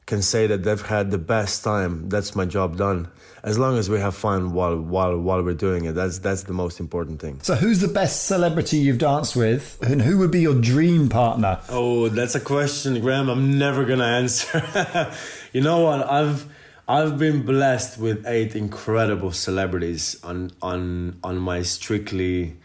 can 0.05 0.21
say 0.21 0.47
that 0.47 0.63
they've 0.63 0.81
had 0.81 1.11
the 1.11 1.17
best 1.17 1.63
time, 1.63 2.09
that's 2.09 2.35
my 2.35 2.45
job 2.45 2.77
done. 2.77 3.07
As 3.43 3.57
long 3.59 3.77
as 3.77 3.89
we 3.89 3.99
have 3.99 4.15
fun 4.15 4.53
while 4.53 4.79
while 4.79 5.17
while 5.17 5.43
we're 5.43 5.53
doing 5.53 5.83
it 5.83 5.95
that's 5.95 6.19
that's 6.19 6.43
the 6.43 6.53
most 6.53 6.79
important 6.79 7.19
thing. 7.19 7.39
So 7.41 7.55
who's 7.55 7.81
the 7.81 7.89
best 7.89 8.25
celebrity 8.25 8.77
you've 8.77 8.99
danced 8.99 9.35
with? 9.35 9.79
And 9.81 10.01
who 10.01 10.17
would 10.19 10.31
be 10.31 10.39
your 10.39 10.55
dream 10.55 11.09
partner? 11.09 11.59
Oh 11.67 12.07
that's 12.07 12.35
a 12.35 12.39
question 12.39 13.01
graham 13.01 13.29
i'm 13.29 13.57
never 13.57 13.83
gonna 13.85 14.05
answer. 14.05 14.63
You 15.53 15.61
know 15.61 15.81
what? 15.81 16.09
I've 16.09 16.47
I've 16.87 17.19
been 17.19 17.43
blessed 17.45 17.99
with 17.99 18.25
eight 18.25 18.55
incredible 18.55 19.31
celebrities 19.31 20.19
on 20.23 20.49
on 20.63 21.19
on 21.23 21.37
my 21.37 21.61
strictly 21.61 22.57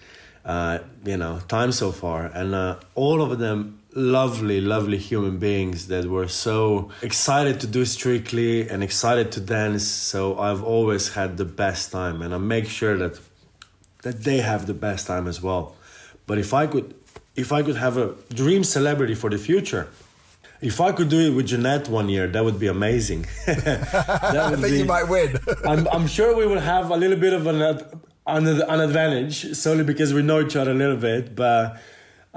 uh, 0.45 0.79
you 1.05 1.19
know 1.19 1.41
time 1.49 1.71
so 1.71 1.93
far, 1.93 2.25
and 2.25 2.55
uh, 2.55 2.77
all 2.95 3.21
of 3.21 3.39
them 3.39 3.78
lovely, 3.95 4.61
lovely 4.61 4.99
human 4.99 5.39
beings 5.39 5.89
that 5.89 6.05
were 6.05 6.29
so 6.29 6.91
excited 7.03 7.61
to 7.61 7.67
do 7.67 7.85
Strictly 7.85 8.69
and 8.69 8.83
excited 8.83 9.33
to 9.33 9.41
dance. 9.41 9.87
So 9.87 10.39
I've 10.39 10.63
always 10.63 11.15
had 11.15 11.37
the 11.37 11.45
best 11.45 11.93
time, 11.93 12.23
and 12.23 12.35
I 12.35 12.39
make 12.39 12.67
sure 12.67 12.97
that 12.97 13.19
that 14.03 14.23
they 14.23 14.39
have 14.39 14.67
the 14.67 14.75
best 14.75 15.07
time 15.07 15.27
as 15.27 15.43
well. 15.43 15.75
But 16.27 16.39
if 16.39 16.55
I 16.55 16.67
could, 16.67 16.95
if 17.35 17.53
I 17.53 17.63
could 17.63 17.77
have 17.77 17.97
a 17.97 18.15
dream 18.33 18.63
celebrity 18.63 19.15
for 19.15 19.31
the 19.31 19.39
future, 19.39 19.89
if 20.61 20.81
I 20.81 20.93
could 20.93 21.09
do 21.09 21.21
it 21.21 21.35
with 21.35 21.47
Jeanette 21.47 21.89
one 21.89 22.09
year, 22.09 22.27
that 22.27 22.45
would 22.45 22.59
be 22.59 22.67
amazing. 22.67 23.27
that 23.47 24.51
would 24.51 24.59
I 24.59 24.63
think 24.63 24.63
be, 24.63 24.79
you 24.79 24.85
might 24.85 25.09
win. 25.09 25.39
I'm, 25.65 25.87
I'm 25.89 26.07
sure 26.07 26.37
we 26.37 26.47
would 26.47 26.59
have 26.59 26.91
a 26.91 26.97
little 26.97 27.19
bit 27.19 27.33
of 27.33 27.47
an, 27.47 27.63
an, 28.27 28.47
an 28.47 28.81
advantage 28.81 29.55
solely 29.55 29.85
because 29.85 30.13
we 30.13 30.23
know 30.23 30.41
each 30.41 30.57
other 30.57 30.73
a 30.73 30.75
little 30.75 30.97
bit, 30.97 31.35
but 31.35 31.81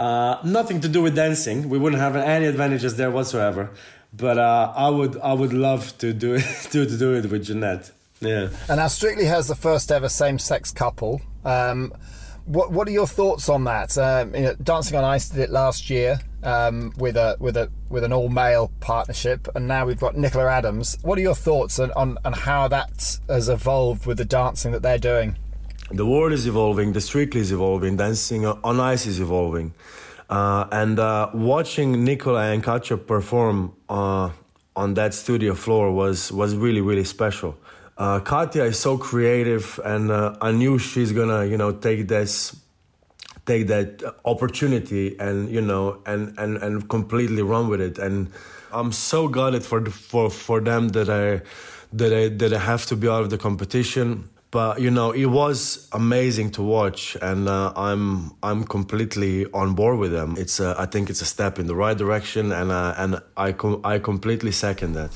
uh, 0.01 0.39
nothing 0.43 0.81
to 0.81 0.89
do 0.89 1.01
with 1.03 1.15
dancing. 1.15 1.69
We 1.69 1.77
wouldn't 1.77 2.01
have 2.01 2.15
any 2.15 2.47
advantages 2.47 2.95
there 2.95 3.11
whatsoever. 3.11 3.69
But 4.13 4.37
uh, 4.37 4.73
I 4.75 4.89
would 4.89 5.17
I 5.21 5.33
would 5.33 5.53
love 5.53 5.97
to 5.99 6.11
do 6.11 6.33
it 6.33 6.41
to, 6.71 6.85
to 6.85 6.97
do 6.97 7.13
it 7.13 7.29
with 7.29 7.45
Jeanette. 7.45 7.91
Yeah. 8.19 8.49
And 8.67 8.77
now 8.77 8.87
Strictly 8.87 9.25
has 9.25 9.47
the 9.47 9.55
first 9.55 9.91
ever 9.91 10.09
same 10.09 10.37
sex 10.39 10.71
couple. 10.71 11.21
Um, 11.45 11.93
what 12.45 12.71
what 12.71 12.87
are 12.87 12.91
your 12.91 13.07
thoughts 13.07 13.47
on 13.47 13.63
that? 13.65 13.97
Um, 13.97 14.33
you 14.35 14.41
know, 14.41 14.55
Dancing 14.55 14.97
on 14.97 15.03
Ice 15.03 15.29
did 15.29 15.41
it 15.41 15.49
last 15.51 15.89
year 15.89 16.19
um, 16.43 16.93
with 16.97 17.15
a 17.15 17.37
with 17.39 17.55
a 17.55 17.71
with 17.89 18.03
an 18.03 18.11
all 18.11 18.29
male 18.29 18.71
partnership, 18.79 19.47
and 19.55 19.67
now 19.67 19.85
we've 19.85 19.99
got 19.99 20.17
Nicola 20.17 20.49
Adams. 20.49 20.97
What 21.03 21.17
are 21.19 21.21
your 21.21 21.35
thoughts 21.35 21.79
on, 21.79 21.91
on, 21.91 22.17
on 22.25 22.33
how 22.33 22.67
that 22.69 23.19
has 23.29 23.49
evolved 23.49 24.05
with 24.07 24.17
the 24.17 24.25
dancing 24.25 24.71
that 24.71 24.81
they're 24.81 24.97
doing? 24.97 25.37
The 25.93 26.05
world 26.05 26.31
is 26.31 26.47
evolving, 26.47 26.93
the 26.93 27.01
Strictly 27.01 27.41
is 27.41 27.51
evolving, 27.51 27.97
dancing 27.97 28.45
on 28.45 28.79
ice 28.79 29.05
is 29.05 29.19
evolving. 29.19 29.73
Uh, 30.29 30.65
and 30.71 30.97
uh, 30.97 31.29
watching 31.33 32.05
Nicola 32.05 32.49
and 32.53 32.63
Katya 32.63 32.95
perform 32.95 33.73
uh, 33.89 34.29
on 34.73 34.93
that 34.93 35.13
studio 35.13 35.53
floor 35.53 35.91
was, 35.91 36.31
was 36.31 36.55
really, 36.55 36.79
really 36.79 37.03
special. 37.03 37.57
Uh, 37.97 38.21
Katya 38.21 38.63
is 38.63 38.79
so 38.79 38.97
creative, 38.97 39.81
and 39.83 40.11
uh, 40.11 40.37
I 40.39 40.53
knew 40.53 40.79
she's 40.79 41.11
gonna, 41.11 41.45
you 41.45 41.57
know, 41.57 41.73
take 41.73 42.07
this, 42.07 42.55
take 43.45 43.67
that 43.67 44.01
opportunity, 44.23 45.19
and 45.19 45.49
you 45.49 45.61
know, 45.61 46.01
and 46.05 46.33
and 46.39 46.57
and 46.57 46.89
completely 46.89 47.41
run 47.41 47.67
with 47.67 47.81
it. 47.81 47.99
And 47.99 48.31
I'm 48.71 48.93
so 48.93 49.27
gutted 49.27 49.63
for 49.63 49.85
for 49.85 50.29
for 50.31 50.61
them 50.61 50.89
that 50.89 51.09
I 51.09 51.41
that 51.93 52.13
I 52.13 52.29
that 52.29 52.53
I 52.53 52.59
have 52.59 52.85
to 52.87 52.95
be 52.95 53.09
out 53.09 53.21
of 53.23 53.29
the 53.29 53.37
competition 53.37 54.29
but 54.51 54.81
you 54.81 54.91
know 54.91 55.11
it 55.11 55.25
was 55.25 55.87
amazing 55.93 56.51
to 56.51 56.61
watch 56.61 57.17
and 57.21 57.47
uh, 57.47 57.71
i'm 57.75 58.31
i'm 58.43 58.63
completely 58.65 59.45
on 59.53 59.73
board 59.73 59.97
with 59.97 60.11
them. 60.11 60.35
It's 60.37 60.59
uh, 60.59 60.75
i 60.77 60.85
think 60.85 61.09
it's 61.09 61.21
a 61.21 61.25
step 61.25 61.57
in 61.57 61.67
the 61.67 61.75
right 61.75 61.97
direction 61.97 62.51
and 62.51 62.71
uh, 62.71 62.93
and 62.97 63.21
i 63.37 63.53
com- 63.53 63.81
i 63.83 63.97
completely 63.97 64.51
second 64.51 64.93
that. 64.93 65.11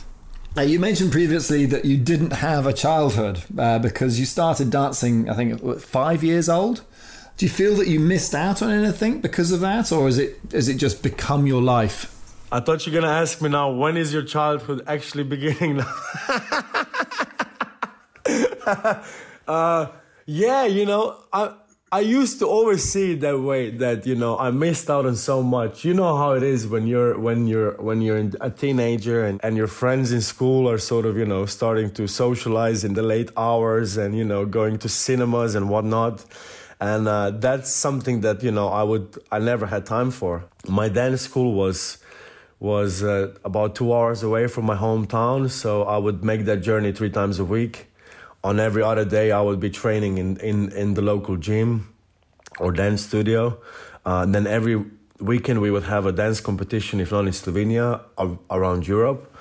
Now, 0.56 0.62
you 0.62 0.80
mentioned 0.80 1.12
previously 1.12 1.66
that 1.66 1.84
you 1.84 1.98
didn't 1.98 2.32
have 2.32 2.66
a 2.66 2.72
childhood 2.72 3.44
uh, 3.58 3.78
because 3.80 4.18
you 4.20 4.26
started 4.26 4.70
dancing 4.72 5.30
i 5.30 5.34
think 5.36 5.80
five 5.82 6.24
years 6.24 6.50
old. 6.50 6.84
Do 7.38 7.46
you 7.46 7.50
feel 7.50 7.76
that 7.76 7.88
you 7.90 8.00
missed 8.00 8.34
out 8.34 8.62
on 8.62 8.72
anything 8.72 9.20
because 9.20 9.52
of 9.52 9.60
that 9.60 9.92
or 9.92 10.08
is 10.08 10.18
it 10.18 10.40
is 10.54 10.70
it 10.70 10.78
just 10.78 11.04
become 11.04 11.46
your 11.46 11.62
life? 11.62 12.12
I 12.52 12.62
thought 12.62 12.88
you're 12.88 12.96
gonna 13.00 13.12
ask 13.14 13.42
me 13.42 13.50
now 13.50 13.72
when 13.72 13.98
is 13.98 14.14
your 14.14 14.24
childhood 14.24 14.82
actually 14.88 15.24
beginning? 15.36 15.78
now 15.78 17.05
uh, 19.48 19.88
yeah, 20.26 20.66
you 20.66 20.86
know, 20.86 21.18
I 21.32 21.54
I 21.92 22.00
used 22.00 22.40
to 22.40 22.48
always 22.48 22.84
see 22.84 23.14
it 23.14 23.22
that 23.22 23.40
way 23.40 23.70
that 23.70 24.08
you 24.08 24.16
know 24.16 24.38
I 24.38 24.50
missed 24.52 24.90
out 24.90 25.06
on 25.06 25.16
so 25.16 25.44
much. 25.44 25.86
You 25.86 25.94
know 25.94 26.18
how 26.18 26.32
it 26.34 26.44
is 26.44 26.68
when 26.68 26.88
you're 26.88 27.18
when 27.18 27.48
you're 27.48 27.74
when 27.80 28.02
you're 28.02 28.32
a 28.42 28.50
teenager 28.50 29.24
and, 29.24 29.40
and 29.44 29.56
your 29.56 29.68
friends 29.68 30.12
in 30.12 30.22
school 30.22 30.68
are 30.70 30.80
sort 30.80 31.06
of 31.06 31.16
you 31.16 31.26
know 31.26 31.46
starting 31.46 31.92
to 31.92 32.08
socialize 32.08 32.84
in 32.84 32.96
the 32.96 33.04
late 33.04 33.30
hours 33.38 33.98
and 33.98 34.18
you 34.18 34.26
know 34.26 34.46
going 34.46 34.78
to 34.80 34.90
cinemas 34.90 35.54
and 35.56 35.70
whatnot. 35.70 36.26
And 36.82 37.08
uh, 37.08 37.30
that's 37.30 37.70
something 37.72 38.22
that 38.22 38.44
you 38.44 38.52
know 38.52 38.68
I 38.68 38.84
would 38.84 39.18
I 39.32 39.40
never 39.40 39.68
had 39.68 39.86
time 39.86 40.10
for. 40.10 40.44
My 40.68 40.90
dance 40.90 41.22
school 41.22 41.54
was 41.54 42.00
was 42.60 43.04
uh, 43.04 43.36
about 43.46 43.76
two 43.76 43.94
hours 43.94 44.24
away 44.24 44.48
from 44.48 44.66
my 44.66 44.76
hometown, 44.76 45.52
so 45.52 45.84
I 45.84 45.98
would 45.98 46.24
make 46.24 46.46
that 46.46 46.58
journey 46.58 46.92
three 46.92 47.12
times 47.12 47.38
a 47.40 47.46
week 47.46 47.88
on 48.46 48.60
every 48.60 48.84
other 48.84 49.04
day 49.04 49.32
I 49.32 49.42
would 49.42 49.60
be 49.60 49.72
training 49.72 50.20
in, 50.20 50.38
in, 50.38 50.72
in 50.74 50.94
the 50.94 51.02
local 51.02 51.36
gym 51.36 51.92
or 52.60 52.72
dance 52.72 53.02
studio. 53.02 53.58
Uh, 54.06 54.24
then 54.28 54.46
every 54.46 54.86
weekend 55.20 55.62
we 55.62 55.72
would 55.72 55.84
have 55.84 56.06
a 56.06 56.12
dance 56.12 56.42
competition, 56.42 57.00
if 57.00 57.12
not 57.12 57.26
in 57.26 57.34
Slovenia, 57.34 58.02
around 58.52 58.88
Europe. 58.88 59.36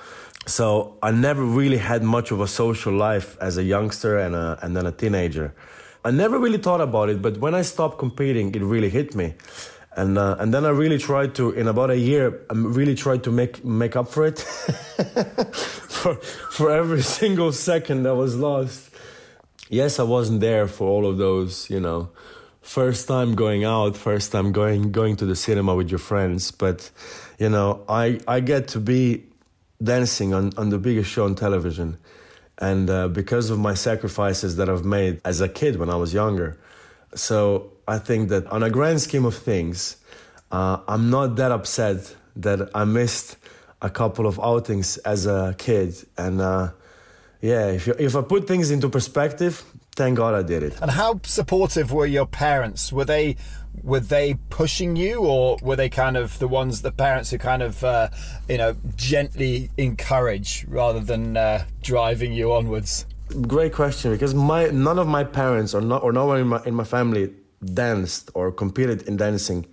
So 0.47 0.97
I 1.03 1.11
never 1.11 1.43
really 1.43 1.77
had 1.77 2.01
much 2.01 2.31
of 2.31 2.41
a 2.41 2.47
social 2.47 2.93
life 2.93 3.37
as 3.39 3.57
a 3.57 3.63
youngster 3.63 4.17
and, 4.17 4.33
a, 4.33 4.57
and 4.63 4.75
then 4.75 4.87
a 4.87 4.91
teenager. 4.91 5.53
I 6.03 6.09
never 6.09 6.39
really 6.39 6.57
thought 6.57 6.81
about 6.81 7.09
it, 7.09 7.21
but 7.21 7.37
when 7.37 7.53
I 7.53 7.61
stopped 7.61 7.99
competing, 7.99 8.55
it 8.55 8.63
really 8.63 8.89
hit 8.89 9.13
me. 9.13 9.35
And, 9.95 10.17
uh, 10.17 10.35
and 10.39 10.51
then 10.51 10.65
I 10.65 10.69
really 10.69 10.97
tried 10.97 11.35
to, 11.35 11.51
in 11.51 11.67
about 11.67 11.91
a 11.91 11.97
year, 11.97 12.41
I 12.49 12.53
really 12.55 12.95
tried 12.95 13.23
to 13.25 13.31
make, 13.31 13.63
make 13.63 13.95
up 13.95 14.07
for 14.07 14.25
it. 14.25 14.39
for, 15.95 16.15
for 16.15 16.71
every 16.71 17.01
single 17.19 17.51
second 17.51 18.03
that 18.03 18.15
was 18.15 18.35
lost 18.35 18.94
yes, 19.75 19.99
I 19.99 20.03
wasn't 20.03 20.39
there 20.39 20.67
for 20.67 20.87
all 20.87 21.05
of 21.05 21.17
those, 21.17 21.69
you 21.69 21.79
know, 21.79 22.09
first 22.61 23.07
time 23.07 23.35
going 23.35 23.63
out, 23.63 23.95
first 23.97 24.31
time 24.31 24.51
going 24.51 24.91
going 24.91 25.15
to 25.17 25.25
the 25.25 25.35
cinema 25.35 25.75
with 25.75 25.89
your 25.89 25.99
friends, 25.99 26.51
but 26.51 26.89
you 27.37 27.49
know, 27.49 27.83
I 27.87 28.19
I 28.27 28.39
get 28.39 28.67
to 28.69 28.79
be 28.79 29.23
dancing 29.83 30.33
on 30.33 30.51
on 30.57 30.69
the 30.69 30.79
biggest 30.79 31.09
show 31.11 31.25
on 31.25 31.35
television, 31.35 31.97
and 32.57 32.89
uh, 32.89 33.07
because 33.09 33.49
of 33.49 33.59
my 33.59 33.75
sacrifices 33.75 34.55
that 34.55 34.67
I've 34.69 34.85
made 34.85 35.21
as 35.23 35.41
a 35.41 35.49
kid 35.49 35.75
when 35.75 35.89
I 35.89 35.95
was 35.95 36.13
younger, 36.13 36.57
so 37.13 37.71
I 37.87 37.99
think 37.99 38.29
that 38.29 38.47
on 38.47 38.63
a 38.63 38.69
grand 38.69 39.01
scheme 39.01 39.25
of 39.25 39.35
things, 39.35 39.97
uh, 40.51 40.77
I'm 40.87 41.09
not 41.09 41.35
that 41.35 41.51
upset 41.51 42.15
that 42.37 42.69
I 42.73 42.85
missed 42.85 43.37
a 43.81 43.89
couple 43.89 44.25
of 44.25 44.39
outings 44.39 44.97
as 44.99 45.27
a 45.27 45.53
kid, 45.57 45.93
and 46.17 46.41
uh, 46.41 46.71
yeah, 47.45 47.67
if 47.67 47.85
you, 47.85 47.95
if 47.99 48.15
I 48.15 48.21
put 48.21 48.47
things 48.47 48.71
into 48.71 48.89
perspective, 48.89 49.63
thank 49.95 50.17
God 50.17 50.33
I 50.33 50.41
did 50.41 50.63
it. 50.63 50.81
And 50.81 50.89
how 50.89 51.19
supportive 51.23 51.91
were 51.91 52.07
your 52.07 52.25
parents? 52.25 52.91
Were 52.91 53.05
they 53.05 53.37
were 53.83 53.99
they 53.99 54.35
pushing 54.49 54.95
you, 54.95 55.19
or 55.19 55.57
were 55.61 55.75
they 55.75 55.89
kind 55.89 56.17
of 56.17 56.39
the 56.39 56.47
ones, 56.47 56.81
the 56.81 56.91
parents 56.91 57.29
who 57.29 57.37
kind 57.37 57.61
of 57.61 57.83
uh, 57.83 58.09
you 58.49 58.57
know 58.57 58.75
gently 58.95 59.69
encourage 59.77 60.65
rather 60.67 60.99
than 60.99 61.37
uh, 61.37 61.65
driving 61.83 62.33
you 62.33 62.51
onwards? 62.51 63.05
Great 63.47 63.73
question, 63.73 64.11
because 64.11 64.33
my 64.33 64.67
none 64.69 64.97
of 64.97 65.07
my 65.07 65.23
parents 65.23 65.75
or 65.75 65.81
not 65.81 66.01
or 66.01 66.11
no 66.11 66.25
one 66.25 66.39
in 66.39 66.47
my 66.47 66.61
in 66.65 66.73
my 66.73 66.83
family 66.83 67.31
danced 67.63 68.31
or 68.33 68.51
competed 68.51 69.03
in 69.03 69.17
dancing. 69.17 69.67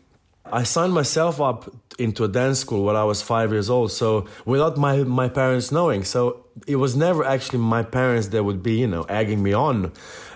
I 0.44 0.64
signed 0.64 0.92
myself 0.92 1.40
up 1.40 1.70
into 1.98 2.24
a 2.24 2.28
dance 2.28 2.58
school 2.58 2.84
when 2.84 2.96
I 2.96 3.04
was 3.04 3.22
five 3.22 3.52
years 3.52 3.70
old, 3.70 3.90
so 3.92 4.26
without 4.44 4.76
my, 4.76 4.98
my 5.04 5.28
parents 5.28 5.72
knowing. 5.72 6.04
So 6.04 6.41
it 6.66 6.76
was 6.76 6.96
never 6.96 7.24
actually 7.24 7.58
my 7.58 7.82
parents 7.82 8.28
that 8.28 8.44
would 8.44 8.62
be, 8.62 8.78
you 8.80 8.86
know, 8.86 9.02
egging 9.04 9.42
me 9.42 9.52
on. 9.52 9.92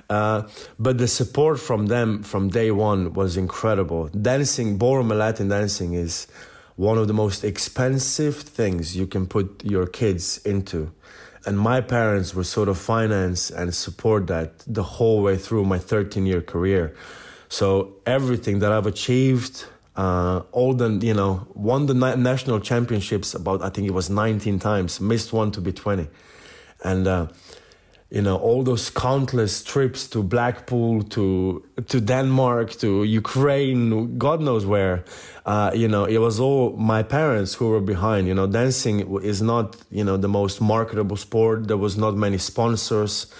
Uh, 0.09 0.49
but 0.79 0.99
the 0.99 1.09
support 1.09 1.59
from 1.59 1.87
them 1.87 2.23
from 2.23 2.49
day 2.49 2.71
one 2.71 3.13
was 3.13 3.37
incredible. 3.37 4.09
Dancing, 4.09 4.79
ballroom 4.79 5.09
Latin 5.09 5.49
dancing 5.49 5.95
is 5.95 6.27
one 6.77 6.99
of 6.99 7.09
the 7.09 7.15
most 7.15 7.43
expensive 7.43 8.37
things 8.37 8.97
you 8.97 9.07
can 9.07 9.27
put 9.27 9.65
your 9.65 9.87
kids 9.87 10.39
into. 10.45 10.93
And 11.47 11.59
my 11.59 11.81
parents 11.81 12.35
were 12.35 12.45
sort 12.45 12.69
of 12.69 12.79
finance 12.79 13.51
and 13.51 13.75
support 13.75 14.27
that 14.27 14.59
the 14.67 14.83
whole 14.83 15.23
way 15.23 15.37
through 15.37 15.65
my 15.65 15.79
13 15.79 16.27
year 16.27 16.43
career. 16.43 16.95
So 17.49 17.95
everything 18.05 18.59
that 18.61 18.73
I've 18.73 18.87
achieved, 18.87 19.65
uh, 19.97 20.43
all 20.53 20.75
the 20.75 20.91
you 21.03 21.15
know 21.15 21.47
won 21.55 21.87
the 21.87 21.95
national 21.95 22.61
championships 22.61 23.35
about 23.35 23.63
I 23.63 23.71
think 23.71 23.89
it 23.89 23.95
was 23.95 24.11
19 24.11 24.59
times, 24.59 25.01
missed 25.01 25.33
one 25.33 25.51
to 25.53 25.61
be 25.61 25.73
20, 25.73 26.07
and 26.85 27.07
uh, 27.07 27.27
you 28.11 28.21
know 28.21 28.37
all 28.37 28.63
those 28.63 28.91
countless 28.91 29.65
trips 29.65 30.07
to 30.09 30.23
Blackpool, 30.23 31.03
to 31.03 31.65
to 31.89 32.01
Denmark, 32.01 32.73
to 32.81 33.05
Ukraine, 33.05 34.19
God 34.19 34.41
knows 34.43 34.67
where. 34.67 35.05
Uh, 35.47 35.71
you 35.75 35.89
know, 35.89 36.05
it 36.05 36.19
was 36.19 36.41
all 36.41 36.77
my 36.77 37.03
parents 37.03 37.55
who 37.55 37.71
were 37.71 37.81
behind. 37.81 38.27
You 38.27 38.35
know, 38.35 38.47
dancing 38.47 39.01
is 39.23 39.41
not 39.41 39.77
you 39.91 40.05
know 40.05 40.19
the 40.19 40.29
most 40.29 40.61
marketable 40.61 41.17
sport. 41.17 41.69
There 41.69 41.79
was 41.79 41.97
not 41.97 42.17
many 42.17 42.39
sponsors 42.39 43.33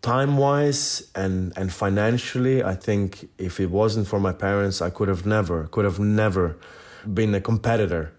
time 0.00 0.36
wise 0.36 1.10
and 1.14 1.52
and 1.56 1.72
financially 1.72 2.62
i 2.62 2.74
think 2.74 3.28
if 3.36 3.58
it 3.58 3.68
wasn't 3.68 4.06
for 4.06 4.20
my 4.20 4.32
parents 4.32 4.80
i 4.80 4.90
could 4.90 5.08
have 5.08 5.26
never 5.26 5.66
could 5.68 5.84
have 5.84 5.98
never 5.98 6.56
been 7.14 7.34
a 7.34 7.40
competitor. 7.40 8.12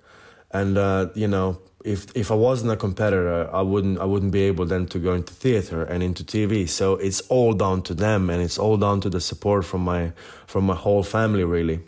And 0.51 0.77
uh, 0.77 1.09
you 1.13 1.27
know 1.27 1.59
if 1.85 2.07
if 2.15 2.29
i 2.31 2.35
wasn't 2.35 2.71
a 2.71 2.75
competitor 2.75 3.49
i 3.53 3.61
wouldn't 3.61 3.99
i 3.99 4.03
wouldn't 4.03 4.33
be 4.33 4.41
able 4.41 4.65
then 4.65 4.85
to 4.87 4.99
go 4.99 5.13
into 5.13 5.33
theater 5.33 5.81
and 5.81 6.03
into 6.03 6.25
tv 6.25 6.67
so 6.67 6.95
it's 6.95 7.21
all 7.29 7.53
down 7.53 7.81
to 7.83 7.93
them 7.93 8.29
and 8.29 8.41
it's 8.41 8.59
all 8.59 8.75
down 8.75 8.99
to 8.99 9.09
the 9.09 9.21
support 9.21 9.63
from 9.63 9.81
my 9.81 10.11
from 10.45 10.65
my 10.65 10.75
whole 10.75 11.03
family 11.03 11.43
really. 11.43 11.79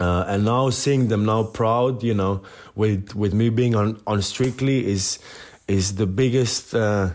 Uh, 0.00 0.24
and 0.26 0.44
now 0.44 0.68
seeing 0.70 1.06
them 1.06 1.24
now 1.24 1.44
proud 1.44 2.02
you 2.02 2.14
know 2.14 2.42
with 2.74 3.14
with 3.14 3.32
me 3.32 3.50
being 3.50 3.76
on 3.76 4.00
on 4.06 4.20
strictly 4.20 4.84
is 4.84 5.20
is 5.68 5.94
the 5.94 6.06
biggest 6.06 6.74
uh, 6.74 7.10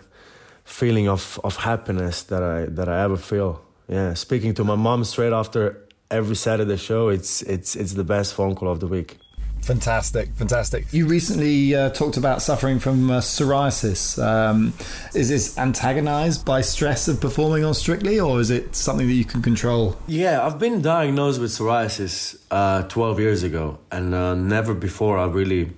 feeling 0.70 1.10
of, 1.10 1.40
of 1.44 1.58
happiness 1.58 2.24
that 2.24 2.44
I 2.44 2.66
that 2.66 2.88
I 2.88 3.04
ever 3.04 3.18
feel. 3.18 3.62
Yeah, 3.88 4.14
speaking 4.14 4.54
to 4.56 4.64
my 4.64 4.76
mom 4.76 5.04
straight 5.04 5.34
after 5.34 5.88
every 6.12 6.36
Saturday 6.36 6.78
show, 6.78 7.10
it's 7.10 7.42
it's 7.42 7.76
it's 7.76 7.94
the 7.94 8.04
best 8.04 8.34
phone 8.34 8.56
call 8.56 8.70
of 8.70 8.80
the 8.80 8.88
week. 8.88 9.18
Fantastic, 9.62 10.30
fantastic. 10.36 10.86
You 10.94 11.06
recently 11.06 11.76
uh, 11.76 11.90
talked 11.90 12.16
about 12.16 12.42
suffering 12.42 12.80
from 12.80 13.12
uh, 13.12 13.20
psoriasis. 13.20 14.18
Um, 14.24 14.74
is 15.14 15.28
this 15.30 15.58
antagonized 15.58 16.46
by 16.46 16.62
stress 16.62 17.10
of 17.10 17.20
performing 17.20 17.66
on 17.66 17.74
Strictly, 17.74 18.20
or 18.20 18.40
is 18.40 18.52
it 18.52 18.74
something 18.74 19.08
that 19.08 19.14
you 19.14 19.26
can 19.26 19.42
control? 19.42 19.98
Yeah, 20.08 20.46
I've 20.46 20.60
been 20.60 20.82
diagnosed 20.82 21.42
with 21.42 21.52
psoriasis 21.52 22.38
uh, 22.50 22.84
12 22.84 23.20
years 23.20 23.44
ago, 23.44 23.80
and 23.92 24.16
uh, 24.16 24.34
never 24.34 24.74
before 24.74 25.18
I 25.18 25.26
really 25.26 25.72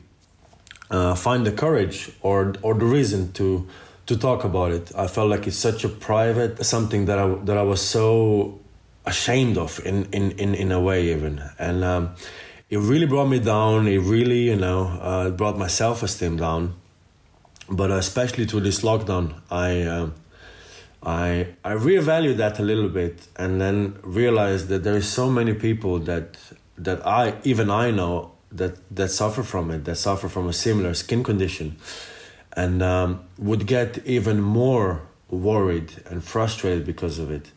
uh, 0.92 1.16
find 1.16 1.46
the 1.46 1.52
courage 1.52 2.12
or 2.22 2.54
or 2.62 2.76
the 2.76 2.86
reason 2.86 3.32
to 3.34 3.68
to 4.12 4.18
talk 4.18 4.44
about 4.44 4.72
it. 4.72 4.92
I 4.96 5.08
felt 5.08 5.30
like 5.30 5.48
it's 5.48 5.62
such 5.70 5.84
a 5.84 5.90
private 5.90 6.64
something 6.66 7.06
that 7.06 7.20
I 7.20 7.28
that 7.48 7.58
I 7.58 7.66
was 7.74 7.82
so 7.82 8.60
ashamed 9.06 9.58
of 9.58 9.80
in 9.86 9.98
in 10.12 10.32
in, 10.44 10.56
in 10.64 10.72
a 10.72 10.80
way 10.80 11.00
even 11.16 11.34
and. 11.58 11.84
Um, 11.84 12.04
it 12.72 12.80
really 12.80 13.06
brought 13.06 13.28
me 13.28 13.40
down. 13.40 13.86
It 13.88 14.00
really, 14.00 14.44
you 14.44 14.56
know, 14.56 14.84
uh, 15.02 15.30
brought 15.30 15.58
my 15.58 15.68
self 15.68 16.02
esteem 16.04 16.38
down. 16.38 16.76
But 17.70 17.92
especially 17.92 18.46
through 18.46 18.62
this 18.62 18.82
lockdown, 18.82 19.34
I, 19.50 19.84
um, 19.84 20.14
I, 21.04 21.48
I 21.64 21.74
reevaluated 21.74 22.38
that 22.38 22.60
a 22.60 22.64
little 22.64 22.90
bit, 22.90 23.28
and 23.36 23.62
then 23.62 23.98
realized 24.04 24.70
that 24.70 24.84
there 24.84 24.96
is 24.96 25.08
so 25.08 25.30
many 25.30 25.54
people 25.54 26.00
that 26.00 26.38
that 26.78 27.06
I 27.06 27.36
even 27.44 27.70
I 27.70 27.92
know 27.92 28.32
that 28.52 28.74
that 28.96 29.10
suffer 29.10 29.44
from 29.44 29.72
it, 29.72 29.84
that 29.86 29.98
suffer 29.98 30.30
from 30.30 30.48
a 30.48 30.54
similar 30.54 30.94
skin 30.94 31.24
condition, 31.24 31.76
and 32.54 32.82
um, 32.82 33.24
would 33.38 33.66
get 33.66 34.06
even 34.06 34.42
more 34.42 35.02
worried 35.30 35.94
and 36.10 36.24
frustrated 36.24 36.86
because 36.86 37.20
of 37.20 37.32
it. 37.32 37.52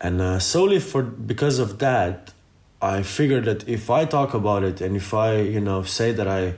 And 0.00 0.20
uh, 0.20 0.38
solely 0.38 0.80
for 0.80 1.02
because 1.02 1.58
of 1.58 1.78
that, 1.78 2.32
I 2.80 3.02
figured 3.02 3.44
that 3.46 3.68
if 3.68 3.88
I 3.90 4.04
talk 4.04 4.34
about 4.34 4.62
it 4.62 4.80
and 4.80 4.96
if 4.96 5.14
I, 5.14 5.36
you 5.40 5.60
know, 5.60 5.82
say 5.82 6.12
that 6.12 6.28
I 6.28 6.54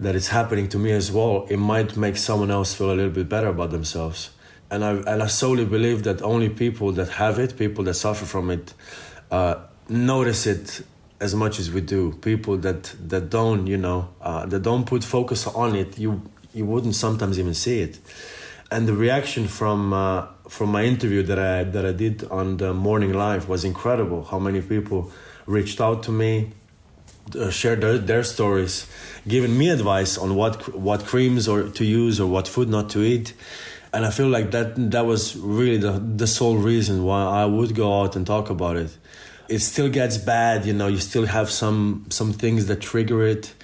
that 0.00 0.16
it's 0.16 0.28
happening 0.28 0.68
to 0.68 0.78
me 0.78 0.90
as 0.90 1.12
well, 1.12 1.46
it 1.48 1.56
might 1.56 1.96
make 1.96 2.16
someone 2.16 2.50
else 2.50 2.74
feel 2.74 2.90
a 2.90 2.96
little 2.96 3.12
bit 3.12 3.28
better 3.28 3.48
about 3.48 3.70
themselves. 3.70 4.30
And 4.70 4.84
I 4.84 4.92
and 4.92 5.22
I 5.22 5.26
solely 5.28 5.64
believe 5.64 6.02
that 6.04 6.20
only 6.22 6.48
people 6.48 6.92
that 6.92 7.08
have 7.10 7.38
it, 7.38 7.56
people 7.56 7.84
that 7.84 7.94
suffer 7.94 8.24
from 8.24 8.50
it, 8.50 8.74
uh, 9.30 9.54
notice 9.88 10.46
it 10.46 10.82
as 11.20 11.34
much 11.34 11.58
as 11.58 11.70
we 11.70 11.80
do. 11.80 12.12
People 12.20 12.56
that 12.58 12.94
that 13.08 13.30
don't, 13.30 13.66
you 13.66 13.78
know, 13.78 14.08
uh, 14.20 14.46
that 14.46 14.62
don't 14.62 14.84
put 14.84 15.04
focus 15.04 15.46
on 15.46 15.76
it, 15.76 15.98
you 15.98 16.22
you 16.54 16.64
wouldn't 16.64 16.94
sometimes 16.94 17.38
even 17.38 17.54
see 17.54 17.80
it. 17.80 17.98
And 18.70 18.88
the 18.88 18.94
reaction 18.94 19.46
from 19.46 19.92
uh, 19.92 20.26
from 20.48 20.70
my 20.70 20.84
interview 20.84 21.22
that 21.24 21.38
I 21.38 21.64
that 21.64 21.84
I 21.84 21.92
did 21.92 22.24
on 22.30 22.56
the 22.56 22.72
morning 22.72 23.12
live 23.12 23.48
was 23.48 23.64
incredible. 23.64 24.24
How 24.24 24.38
many 24.38 24.62
people 24.62 25.12
reached 25.46 25.80
out 25.80 26.02
to 26.04 26.10
me, 26.10 26.52
uh, 27.38 27.50
shared 27.50 27.82
their, 27.82 27.98
their 27.98 28.24
stories, 28.24 28.86
giving 29.28 29.56
me 29.56 29.68
advice 29.68 30.16
on 30.16 30.34
what 30.34 30.74
what 30.74 31.04
creams 31.04 31.46
or 31.46 31.68
to 31.68 31.84
use 31.84 32.20
or 32.20 32.26
what 32.26 32.48
food 32.48 32.68
not 32.68 32.88
to 32.90 33.02
eat. 33.02 33.34
And 33.92 34.04
I 34.04 34.10
feel 34.10 34.28
like 34.28 34.50
that 34.52 34.90
that 34.90 35.06
was 35.06 35.36
really 35.36 35.76
the 35.76 35.92
the 35.92 36.26
sole 36.26 36.56
reason 36.56 37.04
why 37.04 37.22
I 37.24 37.44
would 37.44 37.74
go 37.74 38.00
out 38.00 38.16
and 38.16 38.26
talk 38.26 38.50
about 38.50 38.76
it. 38.76 38.96
It 39.46 39.58
still 39.58 39.90
gets 39.90 40.16
bad, 40.16 40.64
you 40.64 40.72
know. 40.72 40.88
You 40.88 40.98
still 40.98 41.26
have 41.26 41.50
some 41.50 42.06
some 42.08 42.32
things 42.32 42.66
that 42.66 42.80
trigger 42.80 43.26
it 43.26 43.54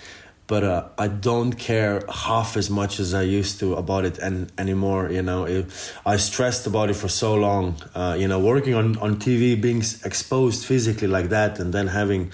but 0.51 0.65
uh, 0.65 0.89
I 0.99 1.07
don't 1.07 1.53
care 1.53 2.03
half 2.13 2.57
as 2.57 2.69
much 2.69 2.99
as 2.99 3.15
I 3.15 3.23
used 3.23 3.61
to 3.61 3.75
about 3.75 4.05
it 4.05 4.19
and 4.19 4.51
anymore. 4.59 5.09
You 5.09 5.23
know, 5.23 5.45
it, 5.45 5.67
I 6.05 6.17
stressed 6.17 6.67
about 6.67 6.91
it 6.91 6.95
for 6.95 7.07
so 7.07 7.37
long. 7.37 7.81
Uh, 7.95 8.17
you 8.19 8.27
know, 8.27 8.41
working 8.41 8.75
on 8.75 8.99
on 8.99 9.21
TV, 9.21 9.55
being 9.69 9.85
exposed 10.05 10.67
physically 10.67 11.07
like 11.07 11.29
that, 11.29 11.61
and 11.61 11.73
then 11.73 11.87
having, 11.87 12.33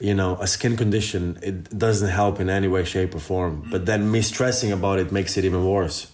you 0.00 0.14
know, 0.14 0.38
a 0.40 0.46
skin 0.46 0.78
condition, 0.78 1.38
it 1.42 1.56
doesn't 1.76 2.08
help 2.08 2.40
in 2.40 2.48
any 2.48 2.68
way, 2.68 2.84
shape, 2.84 3.14
or 3.14 3.20
form. 3.20 3.68
But 3.70 3.84
then 3.84 4.10
me 4.10 4.22
stressing 4.22 4.72
about 4.72 4.98
it 4.98 5.12
makes 5.12 5.36
it 5.36 5.44
even 5.44 5.62
worse. 5.62 6.10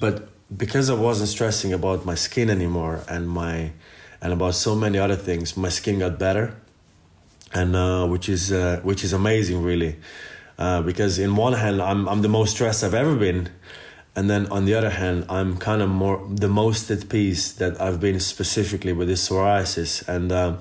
But 0.00 0.14
because 0.56 0.88
I 0.88 0.94
wasn't 0.94 1.28
stressing 1.28 1.74
about 1.74 2.06
my 2.06 2.14
skin 2.14 2.48
anymore 2.48 3.04
and 3.06 3.28
my 3.28 3.72
and 4.22 4.32
about 4.32 4.54
so 4.54 4.74
many 4.74 4.98
other 4.98 5.16
things, 5.28 5.58
my 5.58 5.68
skin 5.68 5.98
got 5.98 6.18
better, 6.18 6.56
and 7.52 7.76
uh, 7.76 8.06
which 8.06 8.30
is 8.30 8.50
uh, 8.50 8.80
which 8.82 9.04
is 9.04 9.12
amazing, 9.12 9.62
really. 9.62 9.96
Uh, 10.60 10.82
because 10.82 11.18
in 11.18 11.36
one 11.36 11.54
hand 11.54 11.80
I'm 11.80 12.06
I'm 12.06 12.20
the 12.20 12.28
most 12.28 12.50
stressed 12.50 12.84
I've 12.84 12.92
ever 12.92 13.16
been, 13.16 13.48
and 14.14 14.28
then 14.28 14.46
on 14.48 14.66
the 14.66 14.74
other 14.74 14.90
hand 14.90 15.24
I'm 15.30 15.56
kind 15.56 15.80
of 15.80 15.88
more 15.88 16.28
the 16.30 16.48
most 16.48 16.90
at 16.90 17.08
peace 17.08 17.50
that 17.52 17.80
I've 17.80 17.98
been 17.98 18.20
specifically 18.20 18.92
with 18.92 19.08
this 19.08 19.26
psoriasis, 19.26 20.06
and 20.06 20.30
uh, 20.30 20.58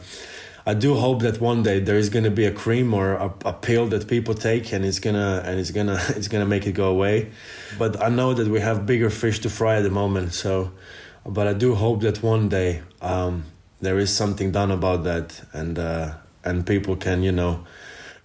I 0.65 0.73
do 0.73 0.95
hope 0.95 1.21
that 1.23 1.41
one 1.41 1.63
day 1.63 1.81
there 1.81 1.97
is 1.97 2.09
gonna 2.09 2.31
be 2.31 2.45
a 2.45 2.51
cream 2.51 2.93
or 2.93 3.15
a, 3.15 3.33
a, 3.43 3.51
pill 3.51 3.87
that 3.87 4.07
people 4.07 4.33
take, 4.33 4.71
and 4.71 4.85
it's 4.85 4.99
gonna 4.99 5.43
and 5.45 5.59
it's 5.59 5.71
gonna 5.71 5.99
it's 6.15 6.29
gonna 6.29 6.45
make 6.45 6.65
it 6.65 6.71
go 6.71 6.87
away. 6.89 7.31
But 7.77 8.01
I 8.01 8.07
know 8.07 8.33
that 8.33 8.47
we 8.47 8.61
have 8.61 8.85
bigger 8.85 9.09
fish 9.09 9.39
to 9.41 9.49
fry 9.49 9.77
at 9.77 9.83
the 9.83 9.89
moment, 9.89 10.33
so. 10.33 10.71
But 11.25 11.47
I 11.47 11.53
do 11.53 11.75
hope 11.75 11.99
that 12.01 12.23
one 12.23 12.47
day 12.47 12.81
um, 13.01 13.43
there 13.81 13.99
is 13.99 14.15
something 14.15 14.53
done 14.53 14.71
about 14.71 15.03
that, 15.03 15.41
and 15.51 15.77
uh, 15.77 16.13
and 16.45 16.65
people 16.65 16.95
can 16.95 17.21
you 17.21 17.33
know 17.33 17.65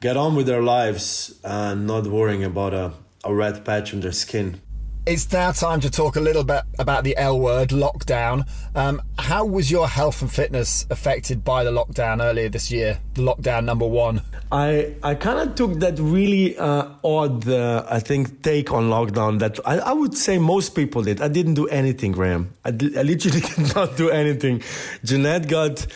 get 0.04 0.18
on 0.18 0.34
with 0.34 0.46
their 0.46 0.62
lives 0.62 1.34
and 1.42 1.86
not 1.86 2.06
worrying 2.06 2.44
about 2.44 2.74
a, 2.74 2.92
a 3.24 3.34
red 3.34 3.64
patch 3.64 3.94
on 3.94 4.00
their 4.00 4.12
skin. 4.12 4.60
It's 5.06 5.32
now 5.32 5.50
time 5.52 5.80
to 5.80 5.90
talk 5.90 6.16
a 6.16 6.20
little 6.20 6.44
bit 6.44 6.62
about 6.78 7.04
the 7.04 7.16
L 7.16 7.40
word, 7.40 7.70
lockdown. 7.70 8.46
Um, 8.74 9.00
how 9.18 9.46
was 9.46 9.70
your 9.70 9.88
health 9.88 10.20
and 10.20 10.30
fitness 10.30 10.86
affected 10.90 11.42
by 11.42 11.64
the 11.64 11.70
lockdown 11.70 12.22
earlier 12.22 12.50
this 12.50 12.70
year? 12.70 12.98
The 13.14 13.22
lockdown 13.22 13.64
number 13.64 13.86
one. 13.86 14.20
I 14.52 14.94
I 15.02 15.14
kind 15.14 15.38
of 15.48 15.54
took 15.54 15.80
that 15.80 15.98
really 15.98 16.58
uh, 16.58 16.88
odd, 17.02 17.48
uh, 17.48 17.86
I 17.88 18.00
think, 18.00 18.42
take 18.42 18.72
on 18.72 18.90
lockdown 18.90 19.38
that 19.38 19.58
I, 19.64 19.78
I, 19.78 19.92
would 19.94 20.14
say 20.14 20.36
most 20.36 20.74
people 20.74 21.02
did. 21.02 21.22
I 21.22 21.28
didn't 21.28 21.54
do 21.54 21.66
anything, 21.68 22.12
Graham. 22.12 22.52
I, 22.62 22.72
did, 22.72 22.98
I 22.98 23.02
literally 23.02 23.40
did 23.56 23.74
not 23.74 23.96
do 23.96 24.10
anything. 24.10 24.62
Jeanette 25.02 25.48
got 25.48 25.86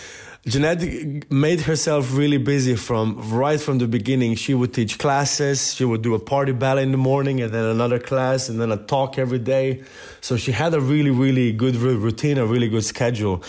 Jeanette 0.46 1.30
made 1.30 1.62
herself 1.62 2.16
really 2.16 2.38
busy 2.38 2.76
from 2.76 3.18
right 3.30 3.60
from 3.60 3.78
the 3.78 3.88
beginning. 3.88 4.36
She 4.36 4.54
would 4.54 4.72
teach 4.72 4.98
classes. 4.98 5.74
She 5.74 5.84
would 5.84 6.02
do 6.02 6.14
a 6.14 6.18
party 6.18 6.52
ballet 6.52 6.84
in 6.84 6.92
the 6.92 6.96
morning 6.96 7.40
and 7.40 7.52
then 7.52 7.64
another 7.64 7.98
class 7.98 8.48
and 8.48 8.60
then 8.60 8.70
a 8.70 8.76
talk 8.76 9.18
every 9.18 9.40
day. 9.40 9.82
So 10.20 10.36
she 10.36 10.52
had 10.52 10.74
a 10.74 10.80
really, 10.80 11.10
really 11.10 11.52
good 11.52 11.76
routine, 11.76 12.38
a 12.38 12.46
really 12.46 12.68
good 12.68 12.84
schedule. 12.84 13.42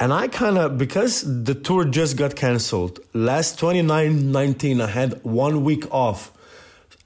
And 0.00 0.12
I 0.12 0.26
kind 0.26 0.58
of, 0.58 0.78
because 0.78 1.22
the 1.44 1.54
tour 1.54 1.84
just 1.84 2.16
got 2.16 2.34
canceled, 2.34 2.98
last 3.14 3.58
2919, 3.60 4.80
I 4.80 4.86
had 4.88 5.22
one 5.22 5.62
week 5.62 5.90
off. 5.92 6.32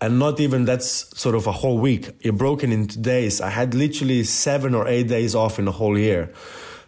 And 0.00 0.18
not 0.18 0.40
even 0.40 0.64
that's 0.64 1.18
sort 1.18 1.34
of 1.34 1.46
a 1.46 1.52
whole 1.52 1.78
week. 1.78 2.10
It 2.20 2.36
broken 2.36 2.72
into 2.72 2.98
days. 2.98 3.40
I 3.40 3.48
had 3.48 3.74
literally 3.74 4.24
seven 4.24 4.74
or 4.74 4.88
eight 4.88 5.08
days 5.08 5.34
off 5.34 5.58
in 5.58 5.68
a 5.68 5.72
whole 5.72 5.98
year. 5.98 6.32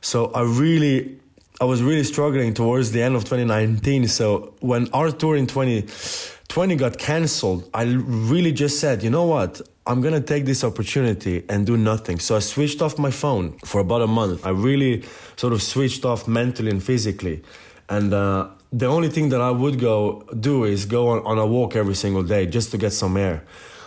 So 0.00 0.26
I 0.32 0.42
really 0.42 1.17
I 1.60 1.64
was 1.64 1.82
really 1.82 2.04
struggling 2.04 2.54
towards 2.54 2.92
the 2.92 3.02
end 3.02 3.16
of 3.16 3.24
2019. 3.24 4.06
So 4.06 4.54
when 4.60 4.88
our 4.92 5.10
tour 5.10 5.34
in 5.34 5.48
2020 5.48 6.76
got 6.76 6.98
canceled, 6.98 7.68
I 7.74 7.82
really 7.82 8.52
just 8.52 8.78
said, 8.78 9.02
you 9.02 9.10
know 9.10 9.24
what? 9.24 9.60
I'm 9.84 10.00
gonna 10.00 10.20
take 10.20 10.44
this 10.44 10.62
opportunity 10.62 11.44
and 11.48 11.66
do 11.66 11.76
nothing. 11.76 12.20
So 12.20 12.36
I 12.36 12.38
switched 12.38 12.80
off 12.80 12.96
my 12.96 13.10
phone 13.10 13.58
for 13.64 13.80
about 13.80 14.02
a 14.02 14.06
month. 14.06 14.46
I 14.46 14.50
really 14.50 15.02
sort 15.36 15.52
of 15.52 15.60
switched 15.60 16.04
off 16.04 16.28
mentally 16.28 16.70
and 16.70 16.80
physically. 16.80 17.42
And 17.88 18.14
uh, 18.14 18.50
the 18.70 18.86
only 18.86 19.08
thing 19.08 19.30
that 19.30 19.40
I 19.40 19.50
would 19.50 19.80
go 19.80 20.22
do 20.38 20.62
is 20.62 20.84
go 20.84 21.08
on, 21.08 21.26
on, 21.26 21.38
a 21.38 21.46
walk 21.46 21.74
every 21.74 21.94
single 21.94 22.22
day 22.22 22.46
just 22.46 22.70
to 22.70 22.78
get 22.78 22.92
some 22.92 23.16
air. 23.16 23.42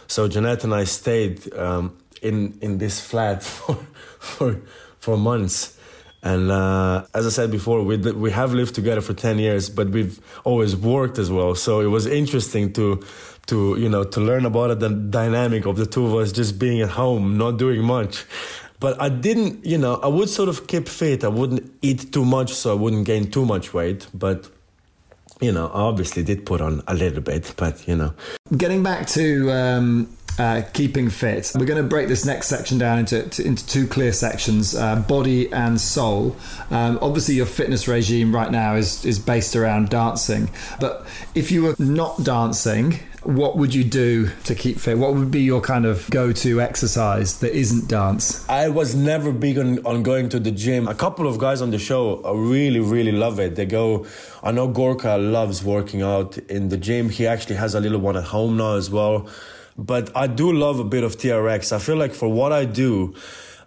So 0.07 0.27
Jeanette 0.27 0.65
and 0.65 0.73
I 0.73 0.83
stayed 0.83 1.53
um, 1.53 1.95
in 2.21 2.57
in 2.61 2.79
this 2.79 2.99
flat 2.99 3.43
for 3.55 3.75
for 4.19 4.59
for 4.99 5.15
months 5.15 5.77
and 6.23 6.51
uh, 6.51 7.05
as 7.13 7.25
I 7.25 7.29
said 7.29 7.51
before, 7.51 7.83
we 7.83 7.97
we 7.97 8.31
have 8.31 8.53
lived 8.53 8.75
together 8.75 9.01
for 9.01 9.13
ten 9.13 9.39
years, 9.39 9.69
but 9.69 9.89
we've 9.89 10.19
always 10.43 10.75
worked 10.75 11.17
as 11.17 11.31
well. 11.31 11.55
So 11.55 11.79
it 11.79 11.87
was 11.87 12.05
interesting 12.05 12.73
to 12.73 13.03
to 13.47 13.75
you 13.79 13.89
know 13.89 14.03
to 14.03 14.19
learn 14.21 14.45
about 14.45 14.79
the 14.79 14.89
dynamic 14.89 15.65
of 15.65 15.77
the 15.77 15.85
two 15.85 16.05
of 16.05 16.13
us 16.15 16.31
just 16.31 16.59
being 16.59 16.81
at 16.81 16.89
home, 16.89 17.37
not 17.37 17.57
doing 17.57 17.83
much. 17.83 18.25
But 18.79 18.99
I 18.99 19.09
didn't, 19.09 19.63
you 19.63 19.77
know, 19.77 19.95
I 20.01 20.07
would 20.07 20.27
sort 20.27 20.49
of 20.49 20.65
keep 20.65 20.87
fit. 20.87 21.23
I 21.23 21.27
wouldn't 21.27 21.71
eat 21.83 22.11
too 22.11 22.25
much, 22.25 22.53
so 22.53 22.71
I 22.71 22.75
wouldn't 22.75 23.05
gain 23.05 23.29
too 23.29 23.45
much 23.45 23.73
weight. 23.75 24.07
But 24.13 24.49
you 25.39 25.51
know, 25.51 25.67
I 25.67 25.81
obviously 25.81 26.23
did 26.23 26.45
put 26.45 26.61
on 26.61 26.83
a 26.87 26.93
little 26.93 27.21
bit. 27.21 27.53
But 27.57 27.87
you 27.87 27.95
know, 27.95 28.13
getting 28.57 28.83
back 28.83 29.07
to 29.07 29.51
um, 29.51 30.09
uh, 30.39 30.61
keeping 30.73 31.09
fit. 31.09 31.51
We're 31.55 31.65
going 31.65 31.81
to 31.81 31.87
break 31.87 32.07
this 32.07 32.25
next 32.25 32.47
section 32.47 32.77
down 32.77 32.99
into 32.99 33.23
to, 33.29 33.45
into 33.45 33.65
two 33.67 33.87
clear 33.87 34.13
sections: 34.13 34.75
uh, 34.75 34.97
body 34.97 35.51
and 35.51 35.79
soul. 35.79 36.35
Um, 36.69 36.99
obviously, 37.01 37.35
your 37.35 37.45
fitness 37.45 37.87
regime 37.87 38.33
right 38.33 38.51
now 38.51 38.75
is 38.75 39.05
is 39.05 39.19
based 39.19 39.55
around 39.55 39.89
dancing. 39.89 40.49
But 40.79 41.05
if 41.35 41.51
you 41.51 41.63
were 41.63 41.75
not 41.79 42.23
dancing, 42.23 42.99
what 43.23 43.55
would 43.55 43.73
you 43.73 43.83
do 43.83 44.29
to 44.45 44.55
keep 44.55 44.79
fit? 44.79 44.97
What 44.97 45.13
would 45.13 45.29
be 45.29 45.41
your 45.41 45.61
kind 45.61 45.85
of 45.85 46.09
go 46.09 46.31
to 46.33 46.59
exercise 46.59 47.39
that 47.39 47.53
isn't 47.55 47.87
dance? 47.87 48.47
I 48.49 48.69
was 48.69 48.95
never 48.95 49.31
big 49.31 49.59
on, 49.59 49.85
on 49.85 50.01
going 50.01 50.29
to 50.29 50.39
the 50.39 50.51
gym. 50.51 50.87
A 50.87 50.95
couple 50.95 51.27
of 51.27 51.37
guys 51.37 51.61
on 51.61 51.69
the 51.69 51.77
show 51.77 52.21
really, 52.33 52.79
really 52.79 53.11
love 53.11 53.39
it. 53.39 53.55
They 53.55 53.67
go, 53.67 54.07
I 54.41 54.51
know 54.51 54.67
Gorka 54.67 55.17
loves 55.17 55.63
working 55.63 56.01
out 56.01 56.37
in 56.49 56.69
the 56.69 56.77
gym. 56.77 57.09
He 57.09 57.27
actually 57.27 57.57
has 57.57 57.75
a 57.75 57.79
little 57.79 57.99
one 57.99 58.17
at 58.17 58.23
home 58.23 58.57
now 58.57 58.75
as 58.75 58.89
well. 58.89 59.27
But 59.81 60.15
I 60.15 60.27
do 60.27 60.51
love 60.53 60.79
a 60.79 60.83
bit 60.83 61.03
of 61.03 61.17
TRX. 61.17 61.71
I 61.71 61.79
feel 61.79 61.95
like 61.95 62.13
for 62.13 62.29
what 62.29 62.51
I 62.51 62.65
do, 62.65 63.15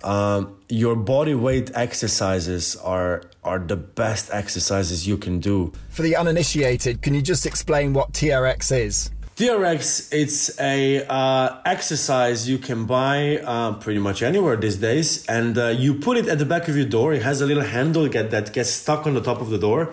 um, 0.05 0.57
your 0.69 0.95
body 0.95 1.35
weight 1.35 1.71
exercises 1.75 2.77
are 2.77 3.23
are 3.43 3.59
the 3.59 3.77
best 3.77 4.31
exercises 4.33 5.07
you 5.07 5.19
can 5.19 5.39
do. 5.39 5.73
For 5.91 6.03
the 6.03 6.17
uninitiated, 6.17 7.03
can 7.03 7.15
you 7.15 7.21
just 7.21 7.45
explain 7.45 7.93
what 7.93 8.13
TRX 8.13 8.73
is? 8.79 9.11
TRX, 9.37 10.13
it's 10.13 10.61
a 10.61 11.05
uh, 11.07 11.61
exercise 11.65 12.49
you 12.49 12.57
can 12.57 12.85
buy 12.85 13.39
uh, 13.39 13.73
pretty 13.73 13.99
much 13.99 14.23
anywhere 14.23 14.55
these 14.55 14.77
days, 14.77 15.27
and 15.27 15.59
uh, 15.59 15.71
you 15.71 15.95
put 15.95 16.17
it 16.17 16.29
at 16.29 16.39
the 16.39 16.45
back 16.45 16.69
of 16.69 16.77
your 16.77 16.87
door. 16.87 17.13
It 17.13 17.23
has 17.23 17.41
a 17.41 17.47
little 17.47 17.65
handle 17.65 18.07
get, 18.09 18.31
that 18.31 18.53
gets 18.53 18.71
stuck 18.71 19.09
on 19.09 19.15
the 19.15 19.21
top 19.21 19.41
of 19.41 19.51
the 19.51 19.59
door, 19.59 19.91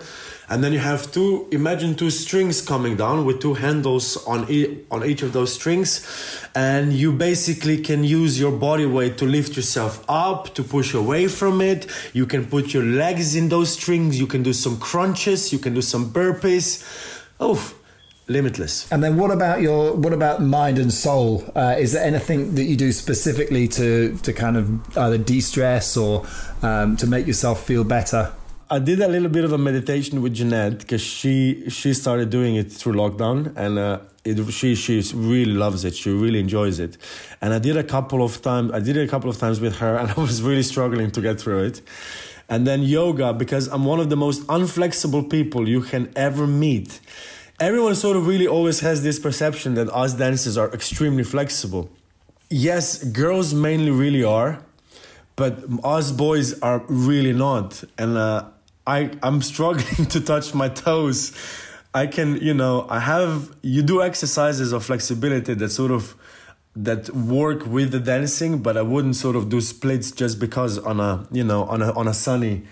and 0.48 0.62
then 0.62 0.72
you 0.72 0.78
have 0.78 1.10
two. 1.10 1.48
Imagine 1.50 1.96
two 1.96 2.10
strings 2.10 2.62
coming 2.62 2.96
down 2.96 3.24
with 3.24 3.40
two 3.40 3.54
handles 3.54 4.16
on 4.28 4.48
e- 4.48 4.78
on 4.92 5.04
each 5.04 5.22
of 5.22 5.32
those 5.32 5.52
strings, 5.52 6.06
and 6.54 6.92
you 6.92 7.10
basically 7.10 7.78
can 7.78 8.04
use 8.04 8.38
your 8.38 8.52
body 8.52 8.86
weight 8.86 9.18
to 9.18 9.24
lift 9.24 9.56
yourself 9.56 10.04
up, 10.08 10.54
to 10.54 10.62
push 10.62 10.94
away 10.94 11.26
from 11.26 11.60
it. 11.60 11.90
You 12.12 12.26
can 12.26 12.46
put 12.46 12.72
your 12.72 12.84
legs 12.84 13.34
in 13.34 13.48
those 13.48 13.72
strings. 13.72 14.20
You 14.20 14.28
can 14.28 14.44
do 14.44 14.52
some 14.52 14.78
crunches. 14.78 15.52
You 15.52 15.58
can 15.58 15.74
do 15.74 15.82
some 15.82 16.12
burpees. 16.12 16.84
Oh 17.40 17.74
limitless. 18.28 18.90
And 18.92 19.02
then 19.02 19.16
what 19.16 19.30
about 19.30 19.60
your 19.60 19.94
what 19.94 20.12
about 20.12 20.42
mind 20.42 20.78
and 20.78 20.92
soul? 20.92 21.44
Uh, 21.54 21.76
is 21.78 21.92
there 21.92 22.04
anything 22.04 22.54
that 22.54 22.64
you 22.64 22.76
do 22.76 22.92
specifically 22.92 23.68
to 23.68 24.16
to 24.18 24.32
kind 24.32 24.56
of 24.56 24.96
either 24.96 25.18
de-stress 25.18 25.96
or 25.96 26.26
um, 26.62 26.96
to 26.96 27.06
make 27.06 27.26
yourself 27.26 27.64
feel 27.64 27.84
better? 27.84 28.32
I 28.70 28.78
did 28.78 29.00
a 29.00 29.08
little 29.08 29.28
bit 29.28 29.44
of 29.44 29.52
a 29.52 29.58
meditation 29.58 30.22
with 30.22 30.34
Jeanette 30.34 30.78
because 30.78 31.02
she 31.02 31.68
she 31.68 31.92
started 31.92 32.30
doing 32.30 32.56
it 32.56 32.72
through 32.72 32.94
lockdown 32.94 33.52
and 33.56 33.78
uh, 33.78 33.98
it, 34.24 34.50
she 34.52 34.74
she 34.74 35.02
really 35.14 35.52
loves 35.52 35.84
it. 35.84 35.94
She 35.94 36.10
really 36.10 36.40
enjoys 36.40 36.78
it, 36.78 36.96
and 37.40 37.52
I 37.52 37.58
did 37.58 37.76
a 37.76 37.84
couple 37.84 38.22
of 38.22 38.40
times. 38.40 38.72
I 38.72 38.80
did 38.80 38.96
it 38.96 39.04
a 39.04 39.08
couple 39.08 39.28
of 39.28 39.38
times 39.38 39.60
with 39.60 39.76
her, 39.76 39.96
and 40.00 40.10
I 40.10 40.14
was 40.14 40.42
really 40.42 40.62
struggling 40.62 41.10
to 41.10 41.20
get 41.20 41.40
through 41.40 41.64
it. 41.64 41.82
And 42.48 42.66
then 42.66 42.82
yoga 42.82 43.32
because 43.32 43.68
I'm 43.68 43.84
one 43.84 43.98
of 43.98 44.10
the 44.10 44.16
most 44.16 44.46
unflexible 44.46 45.30
people 45.30 45.68
you 45.68 45.80
can 45.80 46.12
ever 46.16 46.46
meet 46.46 47.00
everyone 47.60 47.94
sort 47.94 48.16
of 48.16 48.26
really 48.26 48.46
always 48.46 48.80
has 48.80 49.02
this 49.02 49.18
perception 49.18 49.74
that 49.74 49.88
us 49.90 50.14
dancers 50.14 50.56
are 50.56 50.72
extremely 50.72 51.24
flexible. 51.24 51.90
Yes, 52.50 53.02
girls 53.02 53.54
mainly 53.54 53.90
really 53.90 54.24
are, 54.24 54.62
but 55.36 55.58
us 55.84 56.12
boys 56.12 56.60
are 56.60 56.84
really 56.88 57.32
not. 57.32 57.82
And 57.96 58.16
uh, 58.16 58.46
I 58.86 59.10
I'm 59.22 59.42
struggling 59.42 60.06
to 60.10 60.20
touch 60.20 60.54
my 60.54 60.68
toes. 60.68 61.32
I 61.94 62.06
can, 62.06 62.36
you 62.36 62.54
know, 62.54 62.86
I 62.88 63.00
have 63.00 63.54
you 63.62 63.82
do 63.82 64.02
exercises 64.02 64.72
of 64.72 64.84
flexibility 64.84 65.54
that 65.54 65.70
sort 65.70 65.90
of 65.90 66.14
that 66.74 67.10
work 67.10 67.66
with 67.66 67.92
the 67.92 68.00
dancing, 68.00 68.62
but 68.62 68.76
I 68.76 68.82
wouldn't 68.82 69.16
sort 69.16 69.36
of 69.36 69.50
do 69.50 69.60
splits 69.60 70.10
just 70.10 70.38
because 70.38 70.78
on 70.78 71.00
a 71.00 71.26
you 71.30 71.44
know 71.44 71.64
on 71.64 71.82
a 71.82 71.92
on 71.92 72.08
a 72.08 72.14
sunny 72.14 72.62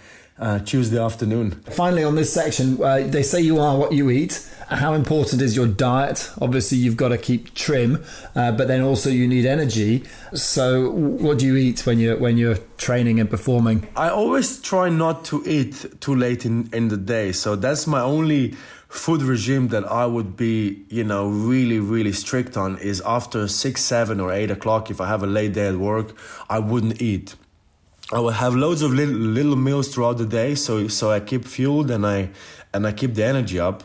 uh, 0.40 0.58
Tuesday 0.60 0.98
afternoon. 0.98 1.52
Finally, 1.70 2.02
on 2.02 2.16
this 2.16 2.32
section, 2.32 2.82
uh, 2.82 3.06
they 3.06 3.22
say 3.22 3.40
you 3.40 3.58
are 3.58 3.76
what 3.76 3.92
you 3.92 4.10
eat. 4.10 4.46
How 4.68 4.94
important 4.94 5.42
is 5.42 5.56
your 5.56 5.66
diet? 5.66 6.30
Obviously, 6.40 6.78
you've 6.78 6.96
got 6.96 7.08
to 7.08 7.18
keep 7.18 7.54
trim, 7.54 8.04
uh, 8.36 8.52
but 8.52 8.68
then 8.68 8.82
also 8.82 9.10
you 9.10 9.26
need 9.26 9.44
energy. 9.44 10.04
So, 10.32 10.90
what 10.90 11.38
do 11.38 11.46
you 11.46 11.56
eat 11.56 11.84
when 11.86 11.98
you're 11.98 12.16
when 12.16 12.38
you're 12.38 12.56
training 12.78 13.18
and 13.18 13.28
performing? 13.28 13.88
I 13.96 14.10
always 14.10 14.60
try 14.60 14.88
not 14.88 15.24
to 15.26 15.42
eat 15.44 16.00
too 16.00 16.14
late 16.14 16.46
in 16.46 16.70
in 16.72 16.88
the 16.88 16.96
day. 16.96 17.32
So 17.32 17.56
that's 17.56 17.88
my 17.88 18.00
only 18.00 18.54
food 18.88 19.22
regime 19.22 19.68
that 19.68 19.84
I 19.90 20.06
would 20.06 20.36
be, 20.36 20.84
you 20.88 21.04
know, 21.04 21.28
really, 21.28 21.78
really 21.78 22.12
strict 22.12 22.56
on 22.56 22.78
is 22.78 23.00
after 23.02 23.48
six, 23.48 23.82
seven, 23.82 24.20
or 24.20 24.32
eight 24.32 24.50
o'clock. 24.50 24.90
If 24.90 25.00
I 25.00 25.08
have 25.08 25.22
a 25.22 25.28
late 25.28 25.52
day 25.52 25.68
at 25.68 25.76
work, 25.76 26.16
I 26.48 26.58
wouldn't 26.60 27.02
eat. 27.02 27.34
I 28.12 28.18
will 28.18 28.30
have 28.30 28.56
loads 28.56 28.82
of 28.82 28.92
little, 28.92 29.14
little 29.14 29.56
meals 29.56 29.94
throughout 29.94 30.18
the 30.18 30.26
day, 30.26 30.56
so 30.56 30.88
so 30.88 31.10
I 31.10 31.20
keep 31.20 31.44
fueled 31.44 31.90
and 31.90 32.04
I 32.04 32.30
and 32.74 32.86
I 32.86 32.92
keep 32.92 33.14
the 33.14 33.24
energy 33.24 33.60
up. 33.60 33.84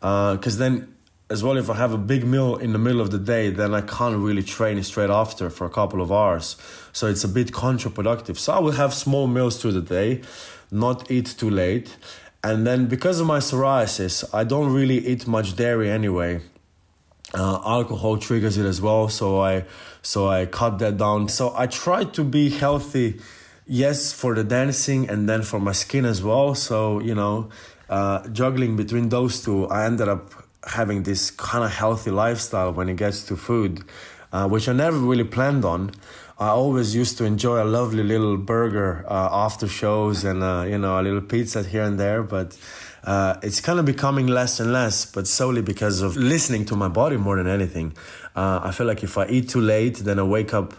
Because 0.00 0.56
uh, 0.56 0.58
then 0.58 0.92
as 1.32 1.42
well 1.42 1.56
if 1.56 1.70
i 1.70 1.74
have 1.74 1.94
a 1.94 1.98
big 1.98 2.24
meal 2.24 2.56
in 2.56 2.72
the 2.72 2.78
middle 2.78 3.00
of 3.00 3.10
the 3.10 3.18
day 3.18 3.48
then 3.48 3.72
i 3.72 3.80
can't 3.80 4.16
really 4.16 4.42
train 4.42 4.82
straight 4.82 5.08
after 5.08 5.48
for 5.48 5.64
a 5.64 5.70
couple 5.70 6.02
of 6.02 6.12
hours. 6.12 6.56
So 6.92 7.06
it's 7.06 7.24
a 7.24 7.28
bit 7.28 7.52
counterproductive. 7.52 8.36
So 8.36 8.52
i 8.52 8.58
will 8.58 8.78
have 8.84 8.92
small 8.92 9.26
meals 9.26 9.60
through 9.60 9.72
the 9.72 9.86
day 9.98 10.20
not 10.70 11.10
eat 11.10 11.34
too 11.38 11.50
late. 11.50 11.96
And 12.44 12.66
then 12.66 12.86
because 12.86 13.20
of 13.20 13.26
my 13.26 13.38
psoriasis 13.38 14.24
i 14.34 14.44
don't 14.44 14.72
really 14.74 14.98
eat 15.06 15.26
much 15.26 15.56
dairy 15.56 15.88
anyway. 15.90 16.40
Uh, 17.32 17.58
alcohol 17.64 18.18
triggers 18.18 18.58
it 18.58 18.66
as 18.66 18.82
well 18.82 19.08
so 19.08 19.40
i 19.40 19.64
so 20.02 20.28
i 20.28 20.44
cut 20.44 20.78
that 20.80 20.98
down. 20.98 21.28
So 21.28 21.54
i 21.56 21.66
try 21.66 22.04
to 22.04 22.22
be 22.24 22.50
healthy 22.50 23.20
yes 23.66 24.12
for 24.12 24.34
the 24.34 24.44
dancing 24.44 25.08
and 25.08 25.28
then 25.28 25.42
for 25.42 25.60
my 25.60 25.72
skin 25.72 26.04
as 26.04 26.22
well 26.22 26.54
so 26.54 27.00
you 27.00 27.14
know 27.14 27.48
uh, 27.92 28.26
juggling 28.28 28.74
between 28.74 29.10
those 29.10 29.42
two, 29.44 29.68
I 29.68 29.84
ended 29.84 30.08
up 30.08 30.30
having 30.64 31.02
this 31.02 31.30
kind 31.30 31.62
of 31.62 31.70
healthy 31.70 32.10
lifestyle 32.10 32.72
when 32.72 32.88
it 32.88 32.96
gets 32.96 33.22
to 33.24 33.36
food, 33.36 33.84
uh, 34.32 34.48
which 34.48 34.66
I 34.66 34.72
never 34.72 34.96
really 34.96 35.24
planned 35.24 35.66
on. 35.66 35.90
I 36.38 36.48
always 36.48 36.94
used 36.94 37.18
to 37.18 37.24
enjoy 37.24 37.62
a 37.62 37.66
lovely 37.66 38.02
little 38.02 38.38
burger 38.38 39.04
uh, 39.06 39.28
after 39.30 39.68
shows 39.68 40.24
and 40.24 40.42
uh, 40.42 40.64
you 40.66 40.78
know 40.78 40.98
a 40.98 41.02
little 41.02 41.20
pizza 41.20 41.62
here 41.62 41.82
and 41.82 42.00
there, 42.00 42.22
but 42.22 42.56
uh, 43.04 43.36
it's 43.42 43.60
kind 43.60 43.78
of 43.78 43.84
becoming 43.84 44.26
less 44.26 44.58
and 44.58 44.72
less. 44.72 45.04
But 45.04 45.26
solely 45.28 45.60
because 45.60 46.00
of 46.00 46.16
listening 46.16 46.64
to 46.66 46.76
my 46.76 46.88
body 46.88 47.18
more 47.18 47.36
than 47.36 47.46
anything. 47.46 47.92
Uh, 48.34 48.60
I 48.64 48.70
feel 48.70 48.86
like 48.86 49.04
if 49.04 49.18
I 49.18 49.26
eat 49.26 49.50
too 49.50 49.60
late, 49.60 49.96
then 49.98 50.18
I 50.18 50.22
wake 50.22 50.54
up 50.54 50.72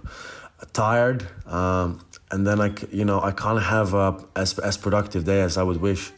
tired, 0.73 1.27
um, 1.45 1.99
and 2.33 2.47
then 2.47 2.59
I 2.59 2.73
you 2.91 3.05
know 3.05 3.21
I 3.21 3.31
can't 3.31 3.61
have 3.61 3.93
a 3.93 4.25
as 4.35 4.57
as 4.59 4.75
productive 4.75 5.23
day 5.23 5.41
as 5.41 5.57
I 5.57 5.63
would 5.63 5.77
wish. 5.77 6.11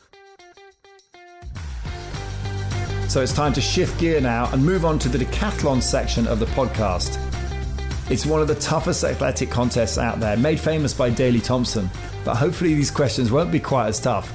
So 3.09 3.21
it's 3.21 3.33
time 3.33 3.53
to 3.53 3.61
shift 3.61 3.99
gear 3.99 4.19
now 4.19 4.49
and 4.51 4.65
move 4.65 4.83
on 4.83 4.97
to 4.99 5.09
the 5.09 5.17
decathlon 5.17 5.81
section 5.81 6.25
of 6.27 6.39
the 6.39 6.47
podcast. 6.47 7.19
It's 8.09 8.25
one 8.25 8.41
of 8.41 8.47
the 8.47 8.55
toughest 8.55 9.03
athletic 9.03 9.49
contests 9.49 9.97
out 9.97 10.19
there, 10.19 10.37
made 10.37 10.59
famous 10.59 10.93
by 10.93 11.09
Daley 11.09 11.39
Thompson, 11.39 11.89
but 12.23 12.35
hopefully 12.35 12.73
these 12.73 12.91
questions 12.91 13.31
won't 13.31 13.51
be 13.51 13.59
quite 13.59 13.87
as 13.87 13.99
tough. 13.99 14.31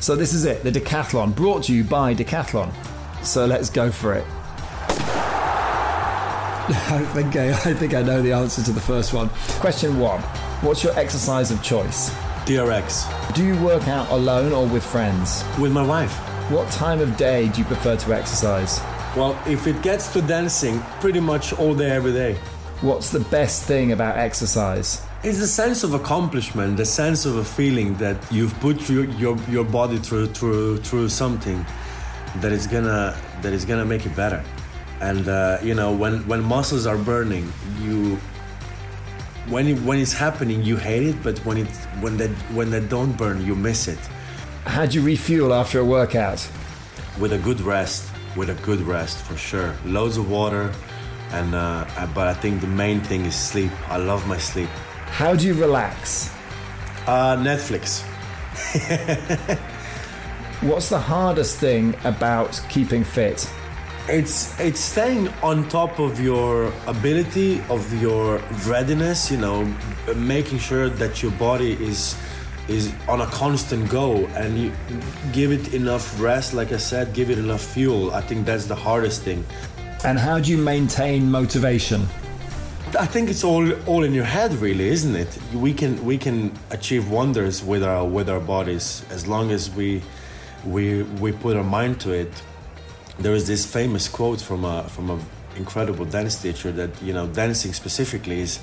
So 0.00 0.14
this 0.14 0.32
is 0.32 0.44
it, 0.44 0.62
the 0.62 0.70
decathlon, 0.70 1.34
brought 1.34 1.64
to 1.64 1.74
you 1.74 1.84
by 1.84 2.14
Decathlon. 2.14 2.72
So 3.24 3.46
let's 3.46 3.70
go 3.70 3.90
for 3.90 4.14
it. 4.14 4.24
I 6.90 7.02
think 7.14 7.34
I, 7.34 7.48
I 7.48 7.72
think 7.72 7.94
I 7.94 8.02
know 8.02 8.20
the 8.20 8.32
answer 8.32 8.62
to 8.62 8.72
the 8.72 8.80
first 8.80 9.14
one. 9.14 9.30
Question 9.60 9.98
one: 9.98 10.20
What's 10.60 10.84
your 10.84 10.92
exercise 10.98 11.50
of 11.50 11.62
choice? 11.62 12.10
TRX. 12.44 13.34
Do 13.34 13.42
you 13.42 13.56
work 13.62 13.88
out 13.88 14.10
alone 14.10 14.52
or 14.52 14.66
with 14.66 14.84
friends? 14.84 15.42
With 15.58 15.72
my 15.72 15.82
wife. 15.82 16.14
What 16.50 16.70
time 16.70 17.00
of 17.00 17.16
day 17.16 17.48
do 17.48 17.60
you 17.60 17.64
prefer 17.64 17.96
to 17.96 18.12
exercise? 18.14 18.80
Well, 19.16 19.38
if 19.46 19.66
it 19.66 19.80
gets 19.80 20.12
to 20.12 20.20
dancing, 20.20 20.80
pretty 21.00 21.20
much 21.20 21.54
all 21.54 21.74
day, 21.74 21.90
every 21.90 22.12
day. 22.12 22.34
What's 22.82 23.10
the 23.10 23.20
best 23.20 23.64
thing 23.64 23.92
about 23.92 24.18
exercise? 24.18 25.02
It's 25.22 25.38
the 25.38 25.46
sense 25.46 25.84
of 25.84 25.94
accomplishment, 25.94 26.76
the 26.76 26.84
sense 26.84 27.24
of 27.24 27.36
a 27.36 27.44
feeling 27.44 27.94
that 27.96 28.16
you've 28.30 28.58
put 28.60 28.90
your 28.90 29.04
your, 29.04 29.38
your 29.48 29.64
body 29.64 29.96
through 29.96 30.26
through 30.28 30.78
through 30.78 31.08
something 31.08 31.64
that 32.36 32.52
is 32.52 32.66
gonna 32.66 33.16
that 33.40 33.54
is 33.54 33.64
gonna 33.64 33.86
make 33.86 34.04
it 34.04 34.14
better. 34.14 34.44
And 35.00 35.28
uh, 35.28 35.58
you 35.62 35.74
know, 35.74 35.92
when 35.92 36.26
when 36.26 36.42
muscles 36.42 36.86
are 36.86 36.98
burning, 36.98 37.52
you 37.82 38.18
when 39.48 39.66
it, 39.68 39.80
when 39.82 39.98
it's 39.98 40.12
happening, 40.12 40.62
you 40.62 40.76
hate 40.76 41.04
it, 41.04 41.22
but 41.22 41.38
when 41.44 41.58
it 41.58 41.68
when 42.00 42.16
they 42.16 42.28
when 42.54 42.70
they 42.70 42.80
don't 42.80 43.12
burn, 43.16 43.44
you 43.44 43.54
miss 43.54 43.88
it. 43.88 43.98
How 44.64 44.86
do 44.86 45.00
you 45.00 45.06
refuel 45.06 45.54
after 45.54 45.80
a 45.80 45.84
workout? 45.84 46.46
With 47.18 47.32
a 47.32 47.38
good 47.38 47.60
rest, 47.60 48.10
with 48.36 48.50
a 48.50 48.54
good 48.62 48.80
rest 48.80 49.18
for 49.24 49.36
sure. 49.36 49.74
Loads 49.84 50.16
of 50.16 50.30
water, 50.30 50.72
and 51.30 51.54
uh, 51.54 51.86
but 52.14 52.26
I 52.28 52.34
think 52.34 52.60
the 52.60 52.66
main 52.66 53.00
thing 53.00 53.24
is 53.24 53.34
sleep. 53.34 53.70
I 53.88 53.96
love 53.96 54.26
my 54.26 54.38
sleep. 54.38 54.68
How 55.06 55.34
do 55.34 55.46
you 55.46 55.54
relax? 55.54 56.30
Uh, 57.06 57.36
Netflix. 57.36 58.02
What's 60.60 60.88
the 60.88 60.98
hardest 60.98 61.58
thing 61.58 61.94
about 62.04 62.60
keeping 62.68 63.04
fit? 63.04 63.48
It's 64.10 64.58
it's 64.58 64.80
staying 64.80 65.28
on 65.42 65.68
top 65.68 65.98
of 65.98 66.18
your 66.18 66.72
ability, 66.86 67.60
of 67.68 67.84
your 68.00 68.38
readiness. 68.66 69.30
You 69.30 69.36
know, 69.36 69.64
making 70.16 70.60
sure 70.60 70.88
that 70.88 71.22
your 71.22 71.32
body 71.32 71.72
is 71.74 72.16
is 72.68 72.90
on 73.06 73.20
a 73.20 73.26
constant 73.26 73.90
go 73.90 74.24
and 74.28 74.58
you 74.58 74.72
give 75.32 75.52
it 75.52 75.74
enough 75.74 76.20
rest 76.20 76.52
like 76.52 76.70
i 76.70 76.76
said 76.76 77.12
give 77.12 77.28
it 77.28 77.38
enough 77.38 77.62
fuel. 77.62 78.10
I 78.14 78.22
think 78.22 78.46
that's 78.46 78.64
the 78.64 78.74
hardest 78.74 79.22
thing. 79.24 79.44
And 80.04 80.18
how 80.18 80.38
do 80.38 80.50
you 80.50 80.58
maintain 80.58 81.30
motivation? 81.30 82.06
I 82.98 83.04
think 83.04 83.28
it's 83.28 83.44
all 83.44 83.70
all 83.86 84.04
in 84.04 84.14
your 84.14 84.24
head 84.24 84.54
really 84.54 84.88
isn't 84.88 85.16
it? 85.16 85.38
We 85.52 85.74
can 85.74 86.02
we 86.02 86.16
can 86.16 86.52
achieve 86.70 87.10
wonders 87.10 87.62
with 87.62 87.84
our 87.84 88.06
with 88.06 88.30
our 88.30 88.40
bodies 88.40 89.04
as 89.10 89.26
long 89.26 89.50
as 89.50 89.68
we 89.68 90.00
we 90.64 91.02
we 91.20 91.32
put 91.32 91.58
our 91.58 91.68
mind 91.78 92.00
to 92.00 92.12
it 92.12 92.32
there 93.18 93.34
is 93.34 93.46
this 93.46 93.66
famous 93.66 94.08
quote 94.08 94.40
from 94.40 94.64
a 94.64 94.84
from 94.88 95.10
a 95.10 95.18
incredible 95.56 96.04
dance 96.04 96.40
teacher 96.40 96.70
that 96.72 96.90
you 97.02 97.12
know 97.12 97.26
dancing 97.26 97.72
specifically 97.72 98.40
is 98.40 98.60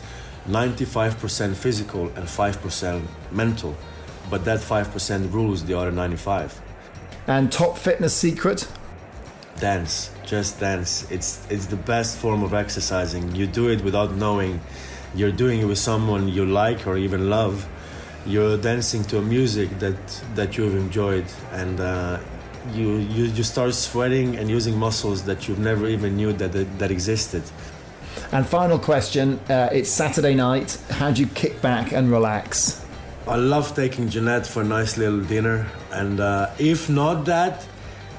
95% 0.48 1.56
physical 1.56 2.08
and 2.16 2.28
5% 2.28 3.02
mental 3.32 3.76
but 4.30 4.46
that 4.46 4.60
5% 4.60 5.34
rules 5.34 5.66
the 5.66 5.78
other 5.78 5.92
95 5.92 6.62
and 7.28 7.52
top 7.52 7.78
fitness 7.78 8.14
secret? 8.14 8.68
Dance 9.60 10.12
just 10.26 10.60
dance. 10.60 11.10
It's 11.12 11.46
it's 11.50 11.68
the 11.68 11.76
best 11.76 12.18
form 12.18 12.44
of 12.44 12.54
exercising. 12.54 13.36
You 13.36 13.48
do 13.48 13.70
it 13.70 13.82
without 13.84 14.16
knowing. 14.16 14.60
You're 15.14 15.32
doing 15.32 15.62
it 15.62 15.66
with 15.66 15.78
someone 15.78 16.28
you 16.28 16.46
like 16.46 16.88
or 16.88 16.98
even 16.98 17.30
love. 17.30 17.68
You're 18.26 18.58
dancing 18.58 19.04
to 19.06 19.20
a 19.20 19.22
music 19.22 19.70
that 19.80 19.98
that 20.36 20.58
you've 20.58 20.76
enjoyed 20.76 21.26
and 21.52 21.80
uh, 21.80 22.20
you, 22.74 22.98
you 22.98 23.26
you 23.26 23.44
start 23.44 23.74
sweating 23.74 24.38
and 24.38 24.50
using 24.50 24.78
muscles 24.78 25.24
that 25.24 25.48
you've 25.48 25.60
never 25.60 25.88
even 25.88 26.16
knew 26.16 26.34
that 26.34 26.52
that, 26.52 26.80
that 26.80 26.92
existed. 26.92 27.44
And 28.32 28.46
final 28.46 28.80
question 28.80 29.40
uh, 29.50 29.70
it's 29.72 29.90
saturday 29.90 30.36
night. 30.36 30.78
How 30.90 31.12
do 31.12 31.22
you 31.22 31.28
kick 31.28 31.62
back 31.62 31.92
and 31.92 32.12
relax? 32.12 32.86
I 33.28 33.38
love 33.38 33.76
taking 33.76 34.10
Jeanette 34.10 34.46
for 34.46 34.62
a 34.62 34.66
nice 34.66 34.98
little 34.98 35.22
dinner, 35.22 35.66
and 35.92 36.20
uh, 36.20 36.52
if 36.60 36.90
not 36.90 37.26
that, 37.26 37.66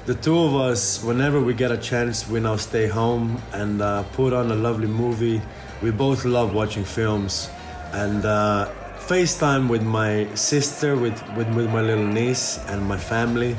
the 0.06 0.14
two 0.14 0.38
of 0.38 0.54
us, 0.56 1.02
whenever 1.02 1.40
we 1.40 1.54
get 1.54 1.70
a 1.70 1.76
chance, 1.78 2.28
we 2.28 2.40
now 2.40 2.56
stay 2.56 2.88
home 2.88 3.40
and 3.52 3.80
uh, 3.80 4.02
put 4.14 4.32
on 4.32 4.50
a 4.50 4.54
lovely 4.54 4.88
movie. 4.88 5.40
We 5.80 5.90
both 5.92 6.24
love 6.24 6.54
watching 6.54 6.84
films, 6.84 7.48
and 7.92 8.24
uh, 8.24 8.68
FaceTime 8.98 9.68
with 9.68 9.84
my 9.84 10.26
sister, 10.34 10.96
with, 10.96 11.22
with 11.36 11.48
with 11.54 11.70
my 11.70 11.82
little 11.82 12.06
niece, 12.06 12.58
and 12.66 12.82
my 12.82 12.98
family. 12.98 13.56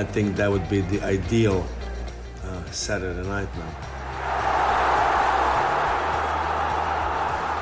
I 0.00 0.04
think 0.04 0.36
that 0.36 0.50
would 0.50 0.66
be 0.70 0.80
the 0.80 1.02
ideal 1.02 1.62
uh, 2.42 2.64
Saturday 2.70 3.22
night 3.28 3.48
now. 3.54 3.70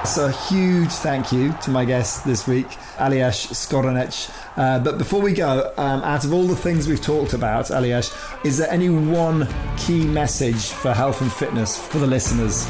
So, 0.04 0.26
a 0.26 0.30
huge 0.30 0.92
thank 0.92 1.32
you 1.32 1.52
to 1.62 1.70
my 1.70 1.84
guest 1.84 2.24
this 2.24 2.46
week, 2.46 2.68
Aljaž 2.98 3.48
Skorjanec. 3.52 4.30
Uh, 4.56 4.78
but 4.78 4.98
before 4.98 5.20
we 5.20 5.32
go, 5.32 5.72
um, 5.78 6.00
out 6.02 6.24
of 6.24 6.32
all 6.32 6.46
the 6.46 6.54
things 6.54 6.86
we've 6.86 7.02
talked 7.02 7.32
about, 7.32 7.64
Aljaž, 7.66 8.14
is 8.44 8.56
there 8.58 8.70
any 8.70 8.88
one 8.88 9.48
key 9.76 10.06
message 10.06 10.66
for 10.68 10.94
health 10.94 11.20
and 11.20 11.32
fitness 11.32 11.76
for 11.76 11.98
the 11.98 12.06
listeners? 12.06 12.68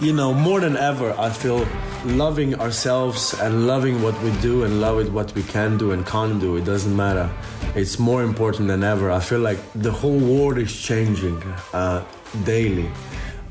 You 0.00 0.12
know, 0.12 0.34
more 0.34 0.60
than 0.60 0.76
ever, 0.76 1.14
I 1.18 1.30
feel 1.30 1.66
loving 2.04 2.54
ourselves 2.56 3.32
and 3.34 3.66
loving 3.66 4.02
what 4.02 4.20
we 4.22 4.30
do 4.40 4.64
and 4.64 4.80
loving 4.80 5.12
what 5.12 5.34
we 5.34 5.42
can 5.44 5.78
do 5.78 5.92
and 5.92 6.04
can't 6.04 6.40
do. 6.40 6.56
It 6.56 6.64
doesn't 6.64 6.94
matter. 6.94 7.30
It's 7.74 7.98
more 7.98 8.22
important 8.22 8.68
than 8.68 8.82
ever. 8.82 9.10
I 9.10 9.20
feel 9.20 9.40
like 9.40 9.58
the 9.74 9.92
whole 9.92 10.18
world 10.18 10.58
is 10.58 10.76
changing 10.76 11.40
uh, 11.72 12.04
daily 12.44 12.90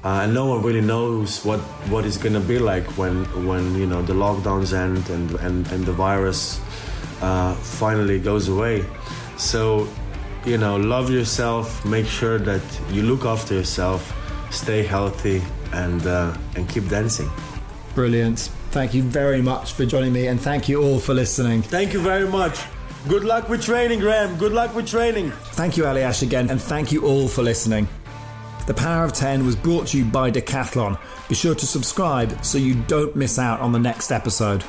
uh, 0.03 0.21
and 0.23 0.33
no 0.33 0.45
one 0.47 0.61
really 0.61 0.81
knows 0.81 1.45
what 1.45 1.59
what 1.89 2.05
it's 2.05 2.17
gonna 2.17 2.39
be 2.39 2.59
like 2.59 2.83
when 2.97 3.23
when 3.47 3.73
you 3.75 3.85
know 3.85 4.01
the 4.01 4.13
lockdowns 4.13 4.73
end 4.73 5.09
and 5.09 5.31
and, 5.39 5.65
and 5.71 5.85
the 5.85 5.93
virus 5.93 6.59
uh, 7.21 7.53
finally 7.55 8.19
goes 8.19 8.49
away. 8.49 8.83
So 9.37 9.87
you 10.45 10.57
know, 10.57 10.75
love 10.75 11.09
yourself. 11.09 11.85
Make 11.85 12.05
sure 12.05 12.37
that 12.37 12.61
you 12.91 13.03
look 13.03 13.23
after 13.23 13.53
yourself. 13.53 14.11
Stay 14.53 14.83
healthy 14.83 15.41
and 15.73 16.05
uh, 16.05 16.35
and 16.55 16.69
keep 16.69 16.87
dancing. 16.87 17.29
Brilliant. 17.95 18.39
Thank 18.71 18.93
you 18.93 19.03
very 19.03 19.41
much 19.41 19.73
for 19.73 19.85
joining 19.85 20.13
me, 20.13 20.27
and 20.27 20.39
thank 20.39 20.67
you 20.69 20.81
all 20.81 20.99
for 20.99 21.13
listening. 21.13 21.61
Thank 21.61 21.93
you 21.93 21.99
very 22.01 22.27
much. 22.27 22.59
Good 23.07 23.23
luck 23.23 23.49
with 23.49 23.61
training, 23.61 23.99
Graham. 23.99 24.37
Good 24.37 24.53
luck 24.53 24.73
with 24.73 24.87
training. 24.87 25.31
Thank 25.53 25.75
you, 25.75 25.83
Aljaž, 25.83 26.21
again, 26.23 26.49
and 26.49 26.61
thank 26.61 26.91
you 26.91 27.05
all 27.05 27.27
for 27.27 27.43
listening. 27.43 27.87
The 28.65 28.73
Power 28.73 29.03
of 29.03 29.11
10 29.11 29.45
was 29.45 29.57
brought 29.57 29.87
to 29.87 29.97
you 29.97 30.05
by 30.05 30.31
Decathlon. 30.31 30.97
Be 31.27 31.35
sure 31.35 31.53
to 31.53 31.67
subscribe 31.67 32.45
so 32.45 32.57
you 32.57 32.75
don't 32.87 33.13
miss 33.13 33.37
out 33.37 33.59
on 33.59 33.73
the 33.73 33.79
next 33.79 34.09
episode. 34.09 34.63